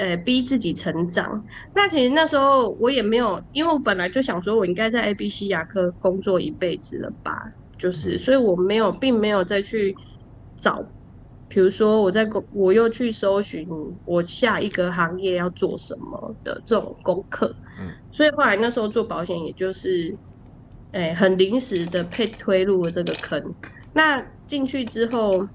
[0.01, 1.45] 呃，逼自己成长。
[1.75, 7.33] 那其实那时候我也没有，因为我本来就想说，我应该在 ABC 牙科工作一辈子了吧，
[7.79, 9.93] 就是，所以我没有，并没有再去
[10.59, 10.85] 找，
[11.49, 13.67] 比如说我在工，我又去搜寻
[14.05, 17.55] 我下一个行业要做什么的这种功课。
[17.81, 17.91] 嗯。
[18.13, 20.15] 所以后来那时候做保险，也就是，
[20.93, 23.55] 哎，很临时的被推入了这个坑。
[23.95, 25.49] 那进去之后，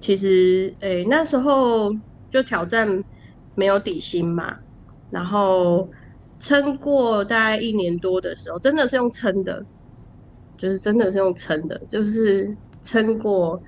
[0.00, 1.92] 其实，哎，那时候
[2.30, 3.04] 就挑战。
[3.56, 4.56] 没有底薪嘛，
[5.10, 5.90] 然后
[6.38, 9.66] 撑过大概一年多的时候，真的是用撑的，
[10.56, 13.60] 就是真的是用撑的，就是撑过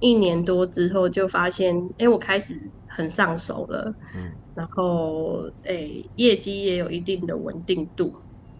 [0.00, 8.16] 一年多之后，就发现，哎，我开始很上手了，嗯，然后，哎，业绩也有一定的稳定度。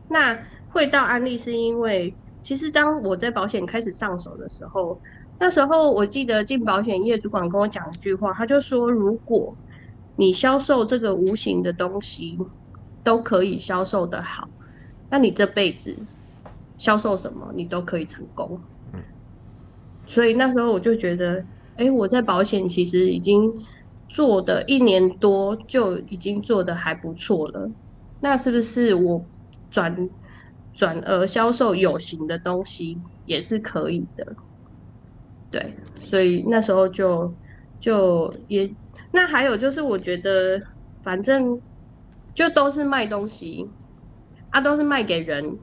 [0.09, 5.01] 那会到安利是因为，其实当我在保险开始上手的时候，
[5.39, 9.57] 那时候我记得进保险业主管跟我讲一句话，他就说，如果
[10.17, 12.37] 你销售这个无形的东西
[13.03, 14.49] 都可以销售的好，
[15.09, 15.97] 那你这辈子
[16.77, 18.61] 销售什么你都可以成功。
[20.11, 21.45] 所以那时候我就觉得，
[21.77, 23.53] 哎，我在保险其实已经
[24.09, 27.71] 做的一年多就已经做得还不错了，
[28.21, 29.25] 那是不是我
[29.71, 30.11] 转
[30.75, 34.35] 转而销售有形的东西也是可以的？
[35.53, 37.33] 对，所以那时候就
[37.79, 38.75] 就也。
[39.13, 40.61] 那还有就是，我觉得
[41.03, 41.61] 反正
[42.35, 43.69] 就都是卖东西，
[44.51, 45.59] 啊，都是卖给人，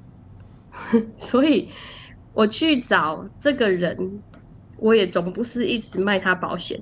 [1.18, 1.70] 所以
[2.34, 4.22] 我去找这个人，
[4.78, 6.80] 我也总不是一直卖他保险，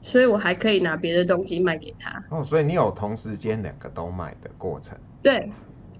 [0.00, 2.24] 所以我还可以拿别的东西卖给他。
[2.36, 4.96] 哦，所以你有同时间两个都卖的过程？
[5.22, 5.50] 对，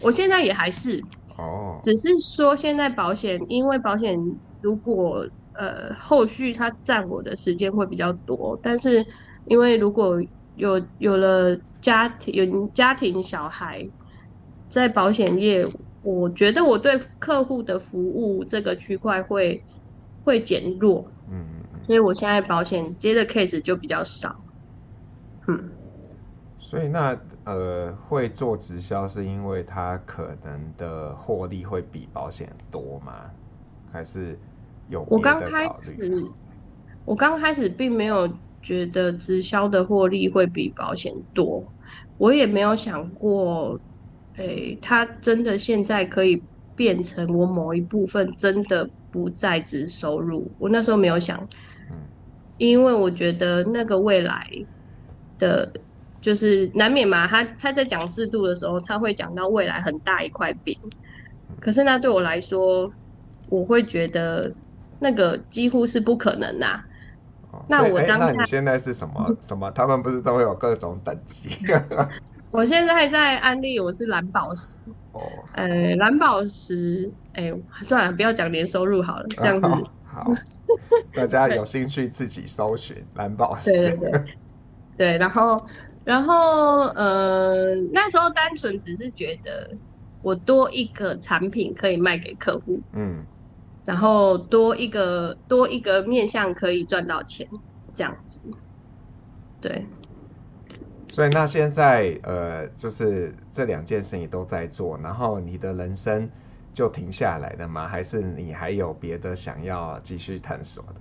[0.01, 1.03] 我现在也还是。
[1.37, 1.81] 哦。
[1.85, 4.19] 只是说现在保险，因为保险
[4.61, 9.07] 如果呃后续它占我的时间会比较多，但是。
[9.51, 10.21] 因为如果
[10.57, 13.89] 有有了家庭，有家庭小孩，
[14.69, 15.67] 在保险业，
[16.03, 19.65] 我觉得我对客户的服务这个区块会
[20.29, 24.45] 会减弱，嗯，所以我现在保险接的 case 就比较少，
[25.47, 25.73] 嗯，
[26.59, 33.33] 所以那呃会做直销是因为它可能的获利会比保险多吗？
[33.91, 34.39] 还是
[34.89, 35.03] 有？
[35.09, 35.97] 我刚开始，
[37.07, 38.29] 我刚开始并没有。
[38.61, 41.73] 觉得直销的获利会比保险多，
[42.17, 43.81] 我也没有想过，
[44.37, 46.45] 诶、欸，它真的现在可以
[46.79, 51.49] 变成我某一部分真的不在职收入，我那时候没有想，
[52.57, 54.47] 因为我觉得那个未来
[55.39, 55.73] 的，
[56.21, 60.79] 就是难免嘛，他他在讲制度的时候，他会讲到未来很大一块饼，
[61.61, 62.89] 可是那对我来说，
[63.49, 64.55] 我会觉得
[65.01, 66.81] 那个几乎是不可能呐。
[67.69, 69.69] 那我当、欸、那你现在是什么什么？
[69.73, 71.49] 他们不是都会有各种等级？
[72.51, 74.79] 我现在在安利，我是蓝宝石。
[75.13, 75.21] 哦，
[75.53, 79.67] 呃，蓝宝石，哎、欸，算了，不要讲年收入好了，这样子。
[79.67, 80.33] 哦、好，
[81.13, 83.71] 大家有兴趣自己搜寻蓝宝石。
[83.71, 84.25] 对对对。
[84.97, 85.57] 对，然后，
[86.05, 89.79] 然后，呃，那时候单纯只是觉得
[90.23, 93.25] 我多一个产品可以卖给客户，嗯，
[93.85, 97.47] 然后多一个多一个面向可以赚到钱，
[97.95, 98.41] 这样子。
[99.61, 99.87] 对。
[101.11, 106.29] 所以那现在呃，就是这两件事情都在做，然后你的人生
[106.73, 107.89] 就停下来了吗？
[107.89, 110.85] 还是你还有别的想要继续探索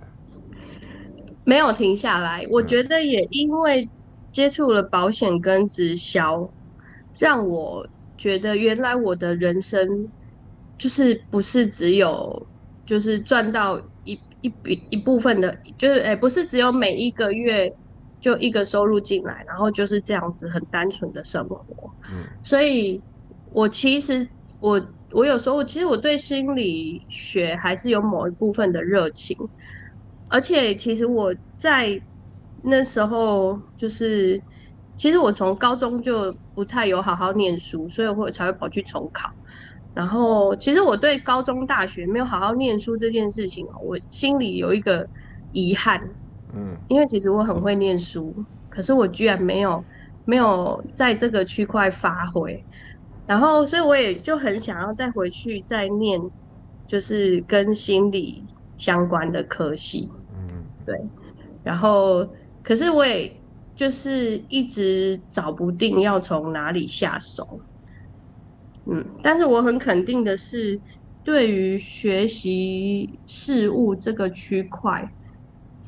[1.44, 3.88] 没有停下来，我觉得也因为
[4.32, 6.52] 接触了保险跟直销，
[7.18, 10.10] 让我觉得原来我的人生
[10.78, 12.48] 就是不是只有
[12.84, 17.70] 就是赚到一一笔一部分的，就是哎，不是只有每一个月。
[18.20, 21.90] 就一个收入进来，然后就是这样子很单纯的生活。
[22.10, 23.00] 嗯，所以
[23.52, 24.28] 我其实
[24.60, 24.80] 我
[25.12, 29.36] 我有时候其实我对心理学还是有某一部分的热情，
[30.28, 32.00] 而且其实我在
[32.62, 34.42] 那时候就是，
[34.96, 39.30] 其实我从高中就不太有好好念书，所以我才会跑去重考。
[39.94, 45.08] 然后其实我对高中大学没有好好念书这件事情，我心里有一个
[45.52, 46.00] 遗憾。
[46.54, 49.84] 嗯，因为其实我很会念书，可是我居然没有
[50.24, 52.64] 没有在这个区块发挥，
[53.26, 56.20] 然后所以我也就很想要再回去再念，
[56.86, 60.08] 就是跟心理相关的科系。
[60.32, 60.94] 嗯，对，
[61.62, 63.42] 然后可是我也
[63.76, 67.60] 就是一直找不定要从哪里下手。
[68.90, 70.80] 嗯，但是我很肯定的是，
[71.22, 75.10] 对于学习事物这个区块。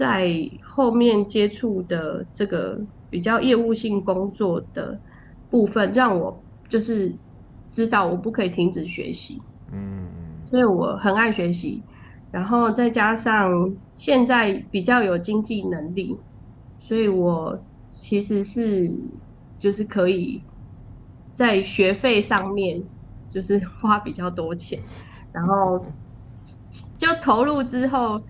[0.00, 0.30] 在
[0.62, 2.78] 后面接触的这个
[3.10, 5.02] 比较业务性工作的
[5.50, 7.18] 部分，让我就是
[7.70, 9.36] 知道我不可以停止学习，
[9.70, 11.84] 嗯，所以我很爱学习，
[12.30, 16.16] 然后再加上现在比较有经济能力，
[16.78, 18.88] 所以我其实是
[19.58, 20.46] 就是可以
[21.36, 22.88] 在学费上面
[23.30, 24.80] 就是花比较多钱，
[25.30, 25.84] 然后
[26.98, 28.24] 就投入之后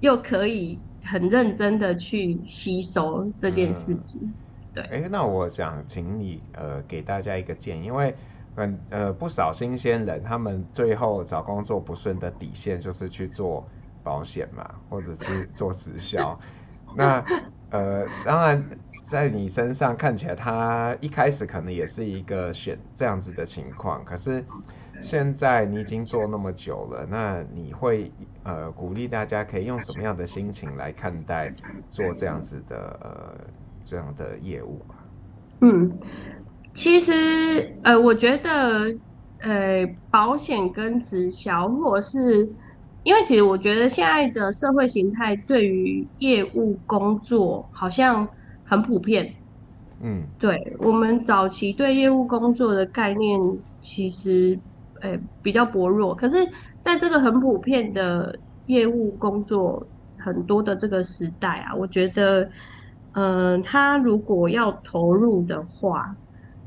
[0.00, 0.82] 又可以。
[1.06, 4.34] 很认真的去吸收这件事情，嗯、
[4.74, 4.82] 对。
[4.84, 8.14] 哎、欸，那我想请你呃给大家一个建议，因为
[8.54, 13.66] 很呃不少新鲜人，他们最后找工作不顺的底线就是去做
[14.02, 16.38] 保险嘛，或者去做直销。
[16.96, 17.24] 那
[17.70, 18.64] 呃，当然
[19.06, 24.44] 在你身上看起来，他一开始可能也是一个选这样子的情况，可是。
[24.98, 28.10] 现在你已经做那么久了，那你会
[28.44, 31.52] 呃鼓励大家可以用什么样的心情来看待
[31.90, 33.44] 做这样子的呃
[33.84, 34.96] 这样的业务啊？
[35.60, 35.98] 嗯，
[36.74, 38.96] 其实呃我觉得
[39.40, 42.50] 呃保险跟直销，或者是
[43.02, 48.26] 因为其实我觉得现在的社会形态对于业务工作好像
[48.66, 49.34] 很普遍。
[50.02, 53.40] 嗯，对，我们早期对业务工作的概念
[53.80, 54.60] 其实。
[55.02, 56.14] 诶、欸，比较薄弱。
[56.14, 56.36] 可是，
[56.82, 62.44] 在这个很普遍的业务工作很多的这个时代啊，我觉得，
[63.12, 66.16] 嗯、呃，他如果要投入的话，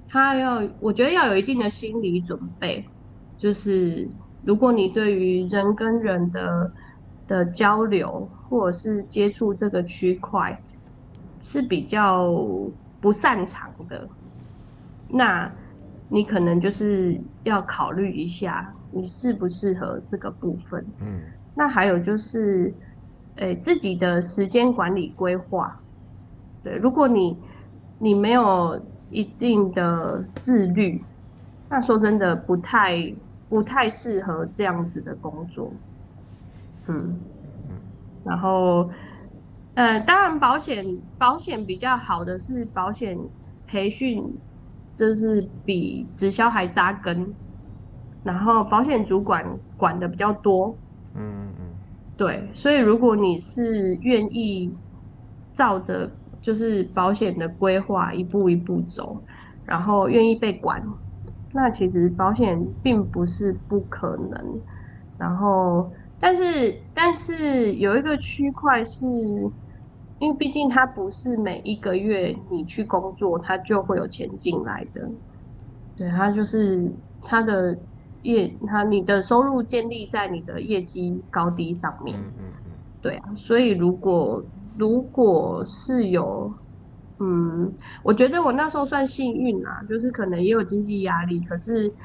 [0.07, 2.85] 他要，我觉得要有一定的心理准备。
[3.39, 4.11] 就是，
[4.43, 6.71] 如果你对于人跟人的
[7.25, 10.61] 的交流，或者是接触这个区块
[11.41, 12.31] 是比较
[12.99, 14.09] 不擅长的，
[15.07, 15.55] 那。
[16.11, 20.83] 你可能就是要考虑一下，你适不适合这个部分。
[20.99, 21.21] 嗯，
[21.53, 22.75] 那还有就是，
[23.35, 25.83] 诶，自己的时间管理规划。
[26.63, 27.39] 对，如果你
[27.99, 31.05] 你没有一定的自律，
[31.69, 33.15] 那说真的不太
[33.47, 35.71] 不太适合这样子的工作。
[36.87, 37.21] 嗯，
[38.23, 38.89] 然后，
[39.73, 40.85] 呃，当然保险
[41.17, 43.17] 保险比较好的是保险
[43.65, 44.41] 培训。
[44.95, 47.37] 就是比直销还扎根，
[48.21, 50.81] 然后保险主管管的比较多，
[51.13, 51.79] 嗯嗯，
[52.17, 54.77] 对，所以如果你是愿意
[55.53, 59.23] 照着就是保险的规划一步一步走，
[59.63, 60.83] 然后愿意被管，
[61.53, 64.61] 那其实保险并不是不可能，
[65.15, 66.43] 然后但是
[66.93, 69.05] 但是有一个区块是。
[70.21, 75.09] 因为毕竟它不是每一个月你去工作，它就会有钱进来的。
[75.95, 77.73] 对，它就是它的
[78.23, 82.19] 业，它你的收入建立在你的业绩高低上面。
[82.19, 82.71] 嗯嗯嗯。
[83.01, 84.43] 对啊，所以如果
[84.77, 86.53] 如果是有
[87.19, 91.95] 嗯，我觉得我那时候算幸运啦，就是可能也有经济压力，可是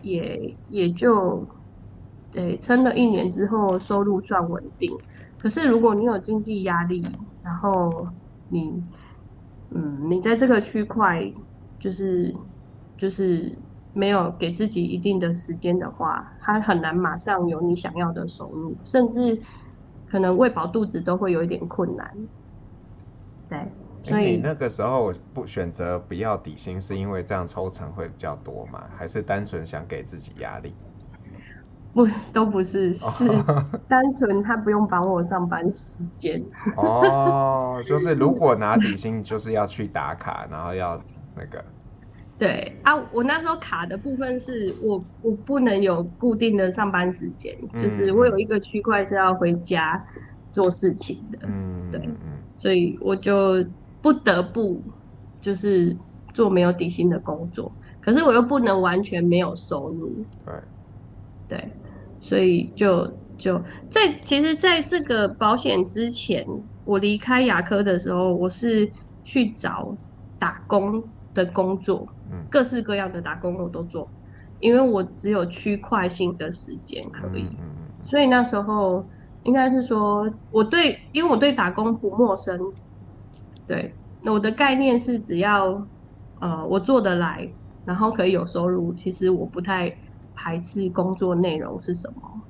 [0.00, 1.46] 也也就
[2.30, 4.90] 对撑了一年之后收入算稳定。
[5.38, 7.02] 可是如果你有经济压力，
[7.42, 8.08] 然后
[8.48, 8.84] 你
[9.70, 11.22] 嗯你在这个区块
[11.78, 12.34] 就是
[12.96, 13.58] 就是
[13.92, 19.40] 没有给自己一定的时间的话，它很难马上有你想要的收入，甚至
[20.06, 22.10] 可能喂饱肚子都会有一点困难。
[23.48, 23.72] 对。
[24.04, 28.88] 所以你那个时候不选择不要底薪，是因为这样抽成会比较多吗？
[28.96, 30.72] 还是单纯想给自己压力？
[31.92, 33.26] 不，都不是， 是
[33.88, 36.42] 单纯他不用绑我上班时间。
[36.76, 41.00] 哦，就是如果拿底薪，就是要去打卡，然后要
[41.36, 41.64] 那个。
[42.38, 50.04] 对啊，我那时候卡的部分是我我不能有固定的上班时间，嗯，就是我有一个区块是要回家
[50.52, 51.38] 做事情的。
[51.42, 52.08] 嗯，对，
[52.56, 53.64] 所以我就。
[54.00, 54.80] 不得不
[55.42, 55.94] 就是
[56.32, 57.70] 做没有底薪的工作，
[58.00, 60.24] 可是我又不能完全没有收入。
[60.46, 60.54] 对，
[61.48, 61.72] 对，
[62.20, 66.44] 所以就就在其实，在这个保险之前，
[66.84, 68.92] 我离开牙科的时候，我是
[69.24, 69.96] 去找
[70.38, 71.02] 打工
[71.34, 72.08] 的工作，
[72.50, 74.10] 各式各样的打工我都做，
[74.60, 77.46] 因为我只有区块性的时间可以，
[78.04, 79.08] 所以那时候
[79.44, 82.58] 应该是说，我对，因为我对打工不陌生。
[83.66, 85.86] 对，那我的概念是只要，
[86.40, 87.48] 呃，我做得来，
[87.84, 89.94] 然后可以有收入，其实我不太
[90.38, 92.40] 排斥工作内容是什么。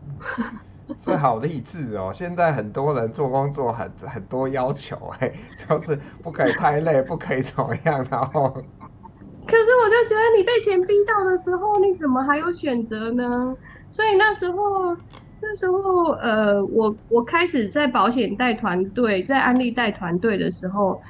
[1.01, 2.11] 这好励志哦！
[2.13, 5.33] 现在很多人做工作很很多要求，哎，
[5.69, 8.49] 就是不可以太累，不可以怎么样，然后。
[9.49, 13.57] 可是我就觉得你被钱逼到的时候，你怎么还有选择呢？
[13.91, 14.95] 所以那时候。
[15.41, 21.01] 那时候，呃，我我开始在保险带团队，在安利带团队的时候，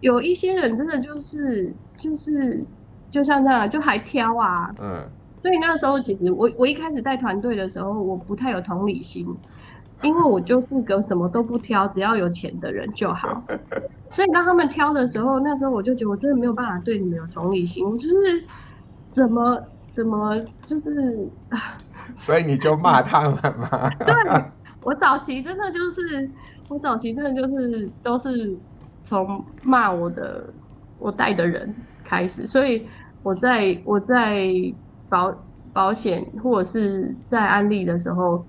[0.00, 2.66] 有一些人真的就是就是
[3.08, 4.74] 就像这样，就还挑啊。
[4.82, 5.08] 嗯。
[5.42, 9.26] 所以那时候，其实我我一开始带团队的时候，我不太有同理心，
[10.02, 13.42] 因为我就是个什么都不挑，只要有钱的人就好。
[14.10, 18.44] 所以当他们挑的时候，那时候我就觉得我真的没有办法对你们有同理心，我就是
[19.12, 19.62] 怎么
[19.94, 20.36] 怎么
[20.66, 21.76] 就是啊。
[22.18, 23.88] 所以你就骂他们吗？
[24.04, 24.14] 对，
[24.82, 26.28] 我早期真的就是，
[26.68, 28.54] 我早期真的就是都是
[29.04, 30.44] 从骂我的
[30.98, 31.72] 我带的人
[32.04, 32.86] 开始，所以
[33.22, 34.50] 我在我在
[35.10, 35.34] 保
[35.74, 38.42] 保险或者是在安利的时候，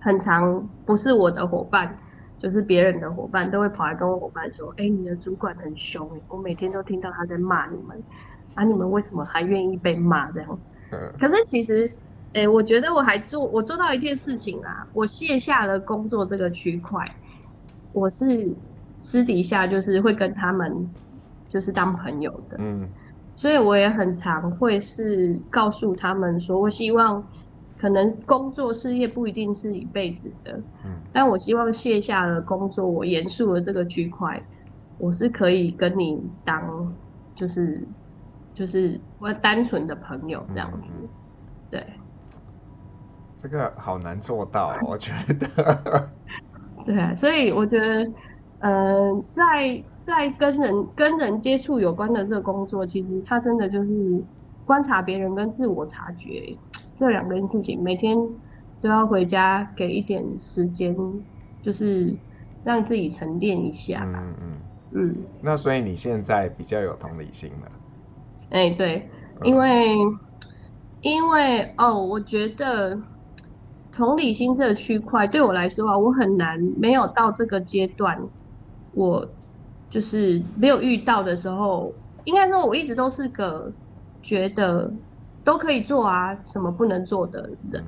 [0.00, 1.96] 很常不是我的伙伴，
[2.38, 8.02] 就是别人的伙伴都会跑来跟我伙伴说：“哎、欸，你的主管很凶，我每天都听到他在骂你们，
[8.54, 10.58] 啊，你们为什么还愿意被骂这样？”
[11.18, 11.90] 可是其实。
[12.34, 17.06] 哎、欸，我觉得我还做，我做到一件事情啊，我卸下了工作这个区块，
[17.92, 18.50] 我是
[19.02, 20.88] 私底下就是会跟他们
[21.50, 22.88] 就是当朋友的，嗯，
[23.42, 27.26] 所以我也很常会是告诉他们说，我希望
[27.76, 30.52] 可能工作事业不一定是一辈子的，
[30.84, 34.40] 嗯，但我希望卸下了工作，我严肃的这个区块，
[34.96, 36.94] 我是可以跟你当
[37.34, 37.84] 就是
[38.54, 41.08] 就是我单纯的朋友这样子，嗯、
[41.68, 41.84] 对。
[43.38, 46.08] 这个好难做到，我觉得。
[46.86, 48.04] 对，所以我觉得，
[48.60, 54.22] 嗯、呃，在在跟人跟人接触有关的这个工作，其实它真的就是
[54.64, 56.56] 观察别人跟自我察觉
[56.96, 58.16] 这两件事情，每天
[58.80, 60.96] 都要回家给一点时间，
[61.62, 62.14] 就是
[62.64, 64.02] 让自己沉淀一下。
[64.04, 64.56] 嗯嗯
[64.92, 65.16] 嗯。
[65.40, 67.70] 那所以你现在比较有同理心了？
[68.50, 69.08] 哎，对，
[69.44, 70.18] 因为、嗯、
[71.00, 72.98] 因为哦，我觉得。
[73.94, 78.18] 同理心这个区块对我来说啊，我很难没有到这个阶段，
[78.94, 79.28] 我
[79.92, 83.76] 就是没有遇到的时候，应该说我一直都是个
[84.22, 84.92] 觉得
[85.44, 87.84] 都可以做啊，什么不能做的人，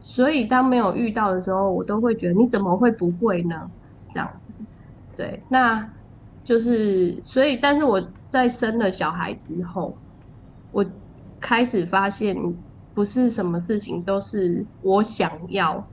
[0.00, 3.70] 所以当没有遇到的时候，我都会觉得你怎么会不会呢？
[4.12, 4.54] 这样子，
[5.16, 5.94] 对，那
[6.44, 10.02] 就是所以，但是我在生了小孩之后，
[10.70, 10.84] 我
[11.40, 12.36] 开始发现。
[12.96, 15.92] 不是什么事情都是我想要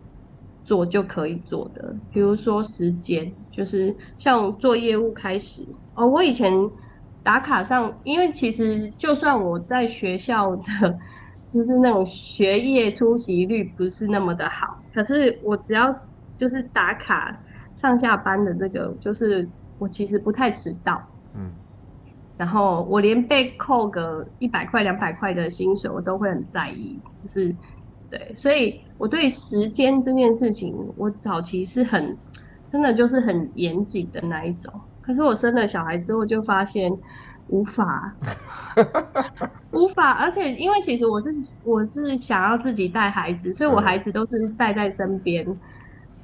[0.63, 5.61] 做就可以做的，比如说时间，就是像做业务开始
[5.93, 6.07] 哦。
[6.07, 6.51] 我以前
[7.21, 10.63] 打卡上，因为其实就算我在学校的，
[11.51, 15.93] 就是那种学业出席率不是那么的好，可是我只要
[16.37, 17.43] 就是打卡
[17.81, 21.01] 上下班的这个，就是我其实不太迟到。
[21.35, 21.51] 嗯。
[22.35, 27.55] 然后我连被扣个一百块、两百块的薪水，我都会很在意，就是
[28.13, 32.15] 对，所以我对时间这件事情，我早期是很
[32.71, 36.95] 真的就是很严谨的那一种，可是我生了小孩之后就发现
[37.47, 38.15] 无法，
[39.73, 41.29] 无法，而且因为其实我是
[41.63, 45.59] 我是想要自己带孩子，所以我孩子都是带在身边，嗯、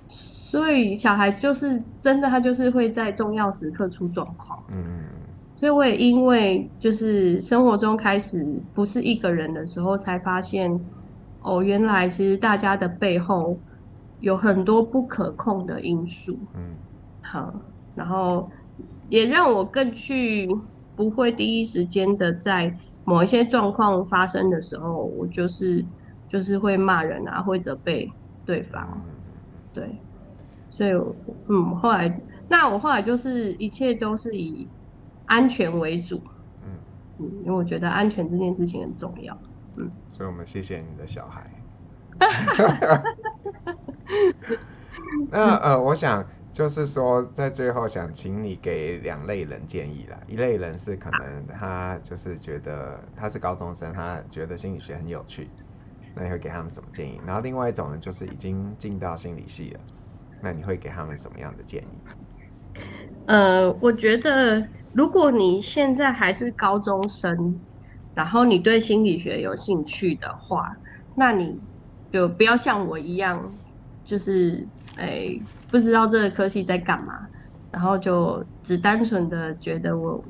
[0.08, 4.64] 所以小孩就是真的他就是会在重要时刻出状况。
[4.72, 5.06] 嗯，
[5.56, 10.80] 所以我也因为就是生活中开始不是一个人的时候，才发现
[11.42, 13.60] 哦，原来其实大家的背后
[14.20, 16.38] 有很多不可控的因素。
[16.56, 16.76] 嗯，
[17.22, 17.54] 好，
[17.96, 18.50] 然后。
[19.10, 20.48] 也让我更去
[20.96, 25.84] 不会第一时间的在某一些状况发生的时候，我就是
[26.30, 28.10] 就是会骂人啊，会责备
[28.46, 28.88] 对方，
[29.74, 29.90] 对，
[30.70, 30.92] 所以
[31.48, 34.68] 嗯，后来那我后来就是一切都是以
[35.26, 36.22] 安全为主，
[36.64, 39.36] 嗯，因为我觉得安全这件事情很重要，
[39.78, 41.50] 嗯，所以我们谢谢你的小孩。
[45.32, 46.26] 那呃，我想。
[46.52, 50.20] 就是说，在最后想请你给两类人建议啦。
[50.28, 55.54] 一类人是可能他就是觉得他是高中生，他觉得心理学很有趣，
[56.16, 57.22] 那你会给他们什么建议？
[57.24, 59.80] 然后另外一种呢，就是已经进到心理系了，
[60.42, 62.02] 那你会给他们什么样的建议？
[63.28, 67.64] 呃，我觉得如果你现在还是高中生，
[68.20, 70.76] 然后你对心理学有兴趣的话，
[71.16, 71.60] 那你
[72.12, 73.54] 就不要像我一样，
[74.04, 74.68] 就是。
[74.98, 75.40] 哎、
[75.72, 77.14] 不知道这个科系在干嘛，
[77.72, 80.22] 然后就只单纯的觉得我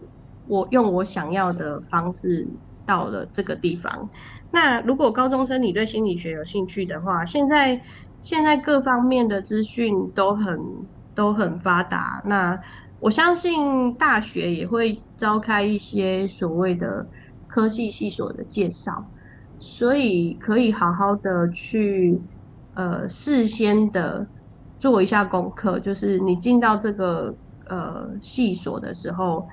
[0.45, 2.45] 我用我想要的方式
[2.85, 4.07] 到了这个地方。
[4.51, 7.81] 那如果高中生你对心理学有兴趣的话，现在
[8.21, 10.59] 现在各方面的资讯都很
[11.15, 12.59] 都很发达，那
[12.99, 17.07] 我相信大学也会召开一些所谓的
[17.49, 19.11] 科系系所的介绍，
[19.59, 22.21] 所以可以好好的去
[22.73, 24.29] 呃事先的。
[24.81, 27.37] 做一下功课，就是你进到这个
[27.69, 29.45] 呃系所的时候，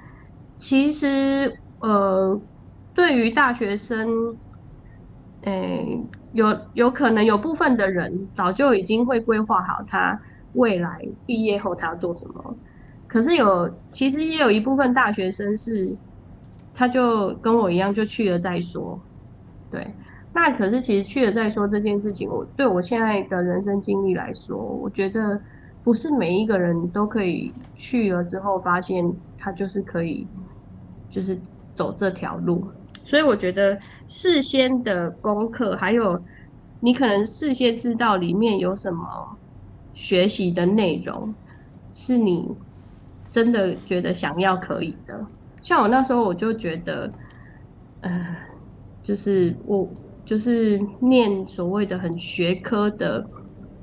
[0.57, 2.40] 其实呃
[2.94, 4.38] 对于大学生，
[5.40, 5.84] 诶、
[6.30, 10.20] 有有可能有部分的人早就已经会规划好他
[10.53, 12.61] 未来毕业后他要做什么，
[13.09, 15.99] 可是有其实也有一部分大学生是，
[16.77, 19.01] 他就跟我一样就去了再说，
[19.70, 19.85] 对。
[20.35, 25.41] 那可是，其实去了再说这件事情，我对我现在的人生经历来说，我觉得
[25.83, 30.27] 不是每一个人都可以去了之后发现他就是可以，
[31.11, 31.39] 就是
[31.74, 32.68] 走这条路。
[33.03, 36.22] 所以我觉得事先的功课，还有
[36.81, 39.39] 你可能事先知道里面有什么
[39.95, 41.35] 学习的内容，
[41.95, 42.47] 是你
[43.33, 45.27] 真的觉得想要可以的。
[45.66, 47.12] 像我那时候我就觉得，
[48.00, 48.38] 呃，
[49.02, 49.92] 就是我。
[50.26, 53.24] 就是念所谓的很学科的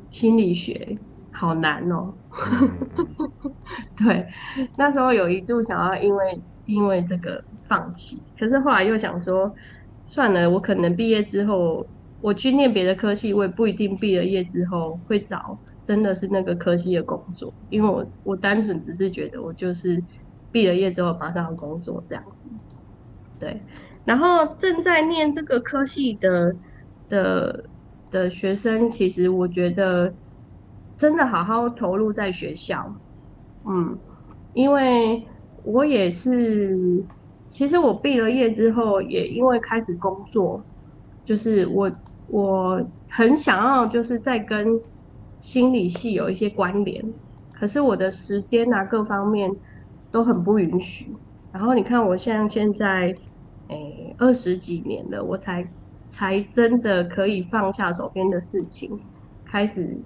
[0.09, 0.97] 心理学，
[1.31, 2.19] 好难哦、喔。
[3.95, 4.27] 对，
[4.75, 9.53] 那时候有一度想要因为因为这个放弃，可是后来又想说，
[10.05, 11.87] 算了，我可能毕业之后，
[12.19, 20.03] 我去念别的科系，我也不一定毕了业之后会找真的是那个科系的工作，因为我我单纯只是觉得我就是
[20.53, 22.49] 毕了业之后马上要工作这样子，
[23.39, 23.61] 对。
[24.05, 26.55] 然后正在念这个科系的
[27.09, 27.69] 的
[28.11, 30.13] 的学生，其实我觉得
[30.97, 32.95] 真的好好投入在学校，
[33.65, 33.97] 嗯，
[34.53, 35.25] 因为
[35.63, 36.77] 我也是，
[37.49, 40.65] 其实我毕了业之后，也因为开始工作，
[41.25, 41.91] 就是我
[42.27, 44.67] 我很想要就是在跟
[45.39, 47.01] 心理系有一些关联，
[47.53, 49.49] 可是我的时间啊各方面
[50.13, 51.13] 都很不允许。
[51.51, 53.13] 然后你看我像现在。
[53.69, 55.73] 诶，二十几年了，我才
[56.11, 58.89] 才真的可以放下手边的事情，
[59.45, 60.03] 开始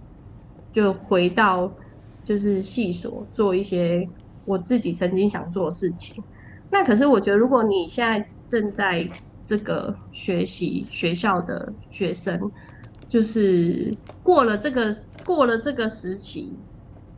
[0.72, 1.76] 就回到
[2.24, 4.08] 就是细所做一些
[4.44, 6.24] 我自己曾经想做的事情。
[6.70, 9.10] 那可是我觉得，如果你现在正在
[9.48, 12.40] 这个学习学校的学生，
[13.10, 14.96] 就是过了这个
[15.26, 16.64] 过了这个时期，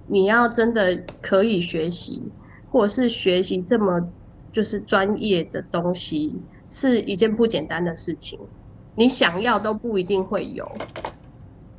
[0.05, 2.31] 你要真的可以学习，
[2.69, 4.11] 或者是学习这么。
[4.51, 6.35] 就是专业的东西
[6.71, 8.39] 是一件不简单的事情，
[8.95, 10.67] 你想要都不一定会有。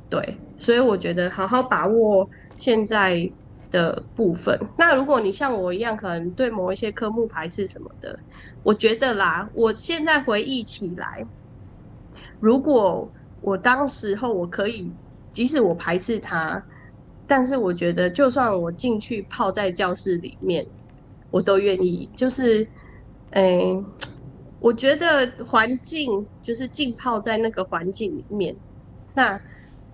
[0.09, 3.29] 对，所以我觉得好好把握现在
[3.71, 4.57] 的部分。
[4.77, 8.17] 那如果你像我一样，可能对某一些科目排斥什么的，
[8.63, 11.27] 我觉得啦，我现在回忆起来，
[12.39, 13.11] 如果
[13.41, 14.89] 我当时候我可以，
[15.33, 16.63] 即使我排斥它，
[17.27, 20.65] 但是我觉得就算我进去泡在教室里面。
[21.31, 22.69] 我都愿意，就是，
[23.31, 23.75] 诶、
[24.59, 28.57] 我觉得环境就是浸泡在那个环境里面，
[29.13, 29.41] 那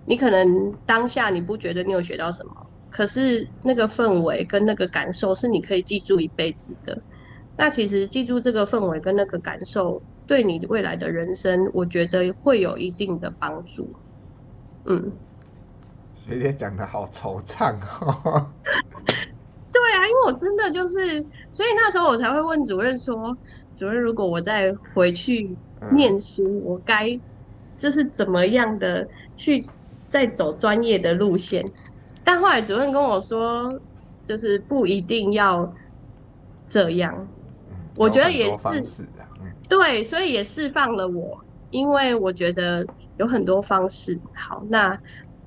[0.04, 2.52] 你可能当下你不觉得你有学到什么，
[2.90, 7.02] 可是那个氛围跟那个感受是你可以记住一辈子的。
[7.56, 13.88] 那其实记住这个氛围跟那个感受，对你未来的人生，我觉得会有一定的帮助。
[14.84, 15.18] 嗯，
[16.14, 18.54] 学姐讲得好惆怅哦。
[19.70, 21.20] 对啊，因为我真的就是，
[21.52, 23.36] 所以那时候我才会问主任说
[23.76, 25.54] ：“主任，如果我再回去
[25.92, 27.20] 念书，嗯、我该
[27.76, 29.06] 就是怎么样的
[29.36, 29.66] 去
[30.08, 31.70] 再走专业的路线？”
[32.24, 33.78] 但后来主任跟我说，
[34.26, 35.70] 就是不一定要
[36.66, 37.14] 这样。
[37.70, 38.50] 嗯、我觉得也
[38.82, 39.02] 是，
[39.42, 41.38] 嗯、对，所以也释放了我，
[41.70, 42.86] 因为我觉得
[43.18, 44.18] 有很多方式。
[44.32, 44.98] 好，那。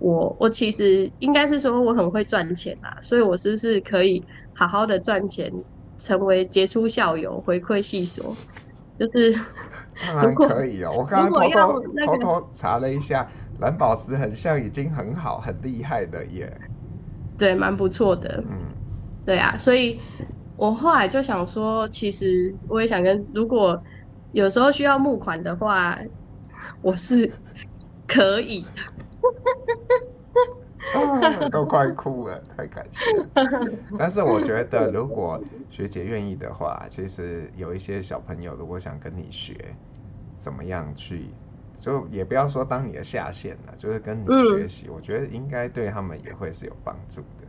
[0.01, 5.51] 我我其实应该是说我很会赚钱啦，所以我是不是可以好好的赚钱，
[5.99, 8.35] 成为杰出校友，回馈系所？
[8.97, 9.31] 就是
[10.01, 10.91] 当 然可以哦。
[10.97, 13.29] 我刚刚偷偷、那个、偷偷查了一下，
[13.59, 16.51] 蓝宝石很像已经很好很厉害的耶。
[17.37, 18.43] 对，蛮不错的。
[18.47, 18.73] 嗯，
[19.23, 20.01] 对啊，所以
[20.55, 23.83] 我后来就想说，其实我也想跟，如果
[24.31, 25.95] 有时候需要募款的话，
[26.81, 27.31] 我是
[28.07, 28.65] 可以。
[30.93, 33.27] 啊、 都快哭了，太感谢了。
[33.97, 39.53] 但是我觉得，如果学姐愿意的话，其实有一些小朋友如果想跟你学，
[40.35, 41.29] 怎么样去，
[41.79, 47.47] 就也不要说当你的下线了，就是跟你学习，嗯、我觉得应该对他们也会是有帮助的。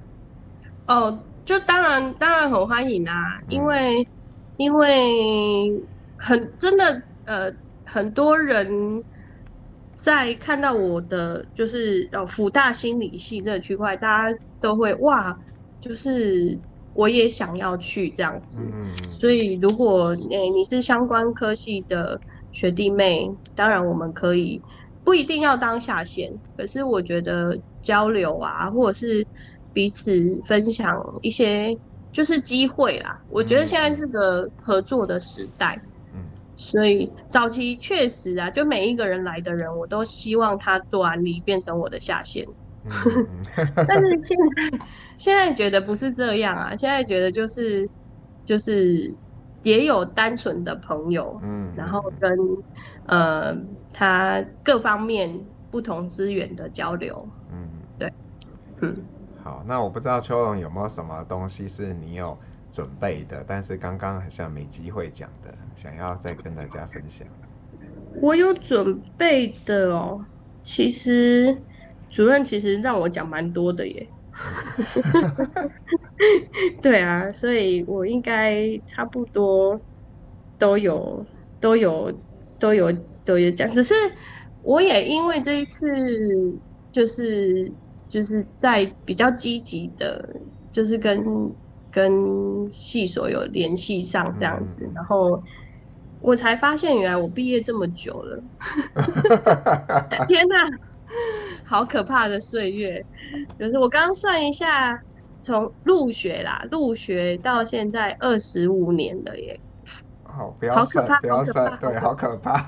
[0.86, 4.06] 哦，就当然当然很欢迎啊，因为、嗯、
[4.56, 5.70] 因为
[6.16, 7.52] 很真的呃
[7.84, 9.02] 很多人。
[9.96, 15.36] 在看到我的就是呃辅大心理系这个区块，大家都会哇，
[15.80, 16.60] 就是
[16.92, 18.62] 我也想要去这样子。
[18.62, 22.20] 嗯、所以如果诶、欸、你是相关科系的
[22.50, 24.60] 学弟妹，当然我们可以
[25.04, 29.26] 不一定要当下线，可是我觉得交流啊，或者是
[29.72, 30.12] 彼此
[30.46, 31.76] 分享一些
[32.12, 33.22] 就是机会啦。
[33.28, 35.80] 我觉得现在是个合作的时代。
[36.70, 42.46] 所以早期确实啊，就每一个人来的人，我都希望他做案例变成我的下线。
[43.86, 44.86] 但是现在
[45.18, 47.90] 现在觉得不是这样啊，现在觉得就是
[48.44, 49.18] 就是
[49.62, 52.30] 也有单纯的朋友，嗯，然后跟
[53.06, 53.56] 呃
[53.92, 58.12] 他各方面不同资源的交流，嗯，对，
[58.80, 58.96] 嗯，
[59.42, 62.38] 好，那我不知道秋龙有没有什么东西是你有。
[62.72, 67.28] 准备的，但是刚刚好像没机会讲的，想要再跟大家分享。
[68.20, 70.24] 我有准备的哦，
[70.64, 71.54] 其实
[72.08, 74.08] 主任其实让我讲蛮多的耶。
[76.80, 79.78] 对啊，所以我应该差不多
[80.58, 81.26] 都有
[81.60, 82.10] 都有
[82.58, 82.90] 都有
[83.24, 83.92] 都有讲，只是
[84.62, 85.86] 我也因为这一次
[86.90, 87.70] 就是
[88.08, 91.22] 就是在比较积极的，就是跟。
[91.92, 95.42] 跟系所有联系上这样子，嗯、然后
[96.20, 98.42] 我才发现原来我毕业这么久了，
[100.26, 100.70] 天哪，
[101.64, 103.04] 好可怕的岁月！
[103.58, 104.98] 就是我刚刚算一下，
[105.38, 109.60] 从入学啦，入学到现在二十五年了耶。
[110.22, 112.58] 好，不要算，不要算，对，好可怕。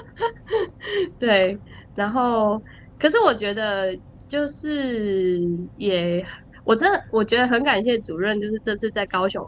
[1.18, 1.58] 对，
[1.94, 2.62] 然后
[2.98, 5.40] 可是我觉得就是
[5.76, 6.26] 也。
[6.70, 9.44] 我真的我觉得很感谢主任，就是这次在高雄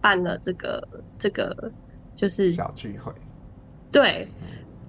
[0.00, 1.72] 办了这个这个
[2.14, 3.12] 就是小聚会。
[3.90, 4.28] 对，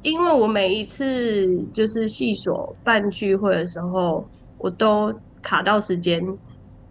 [0.03, 4.23] 因为我每一次就是系所办聚会的时候，
[4.59, 5.11] 我都
[5.41, 6.23] 卡到时间，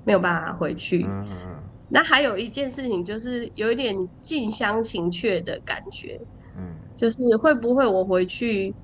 [0.02, 1.04] 没有办法回去。
[1.04, 1.56] 嗯嗯。
[1.88, 6.20] 那还有一件事情就是有一点近乡情怯的感觉。
[6.56, 6.74] 嗯。
[6.96, 8.74] 就是会不会我回去，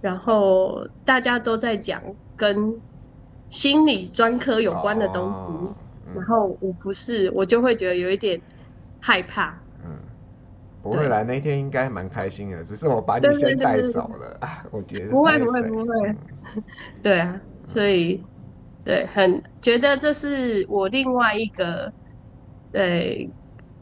[0.00, 2.00] 然后大家都在讲
[2.36, 2.80] 跟。
[3.48, 5.74] 心理专科有关的东西，哦
[6.08, 8.40] 嗯、然后我不是，我就会觉得有一点
[9.00, 9.58] 害怕。
[9.84, 9.90] 嗯，
[10.82, 14.64] 不会来那天应该蛮开心的，只是我把你先带走了啊。
[14.72, 16.08] 我觉得不会不会不会。
[16.08, 16.16] 嗯、
[17.02, 18.22] 对啊，所以
[18.84, 21.92] 对，很觉得这是我另外一个，
[22.72, 23.30] 对，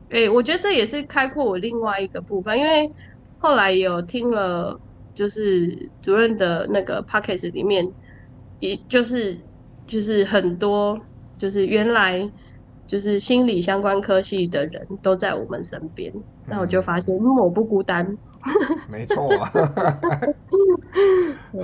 [0.09, 2.93] 对，我觉得这也是开阔我另外一个部分，因为
[3.39, 4.79] 后来有听了，
[5.15, 7.87] 就是主任的那个 podcast 里面，
[8.61, 9.39] 也就是。
[9.87, 10.99] 就是很多，
[11.39, 12.30] 就是原来
[12.87, 16.12] 就是心理相关科系的人都在我们身边，
[16.47, 18.16] 那、嗯、我就发现，嗯，我不孤单。
[18.91, 19.51] 没错、 啊。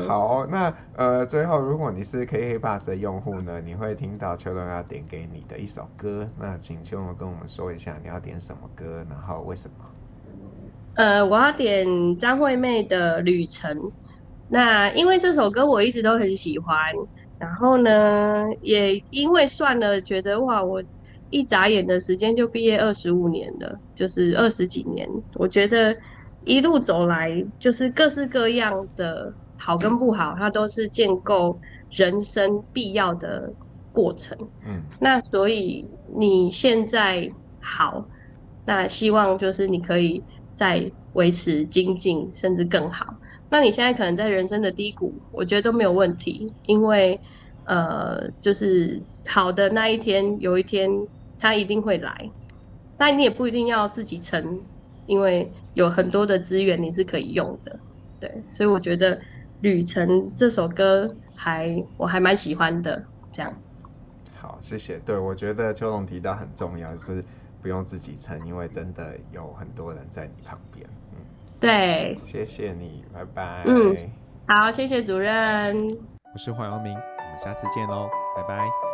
[0.08, 9.74] 好，那呃，最后如果你是 KK Bus 的用户呢，你会听到秋龙要点给你的一首歌，那请秋龙跟我们说一下你要点什么歌，然后为什么？
[10.94, 11.86] 呃，我要点
[12.18, 13.76] 张惠妹的《旅程》，
[14.48, 16.76] 那因为这首歌我一直都很喜欢。
[17.40, 20.84] 然后呢，也因为算了，觉得哇，我
[21.30, 25.08] 一眨眼的时间就毕业二十五年了，就是二十几年。
[25.36, 25.96] 我觉得
[26.44, 33.50] 一路走来，就是各式各样的好跟不好，它都是建构人生必要的
[33.90, 34.36] 过程。
[34.66, 35.88] 嗯，那所以
[36.18, 38.06] 你现在好，
[38.66, 40.22] 那希望就是你可以
[40.56, 43.06] 再维持精进，甚至更好。
[43.50, 47.20] 那你现在可能在人生的低谷，我觉得都没有问题，因为，
[47.64, 50.88] 呃，就是好的那一天，有一天
[51.36, 52.30] 它一定会来，
[52.96, 54.60] 但你也不一定要自己撑，
[55.06, 57.80] 因为有很多的资源你是可以用的，
[58.20, 59.16] 对，所以我觉得
[59.60, 63.52] 《旅程》这首歌还我还蛮喜欢的，这样。
[64.38, 64.98] 好，谢谢。
[65.00, 67.24] 对，我觉得秋龙提到很重要，就是
[67.60, 70.86] 不用自己撑，因为真的有很多人在你旁边。
[71.60, 73.62] 对，谢谢你，拜拜。
[73.66, 74.10] 嗯，
[74.48, 75.76] 好，谢谢主任。
[76.32, 78.89] 我是黄耀明，我们下次见喽，拜拜。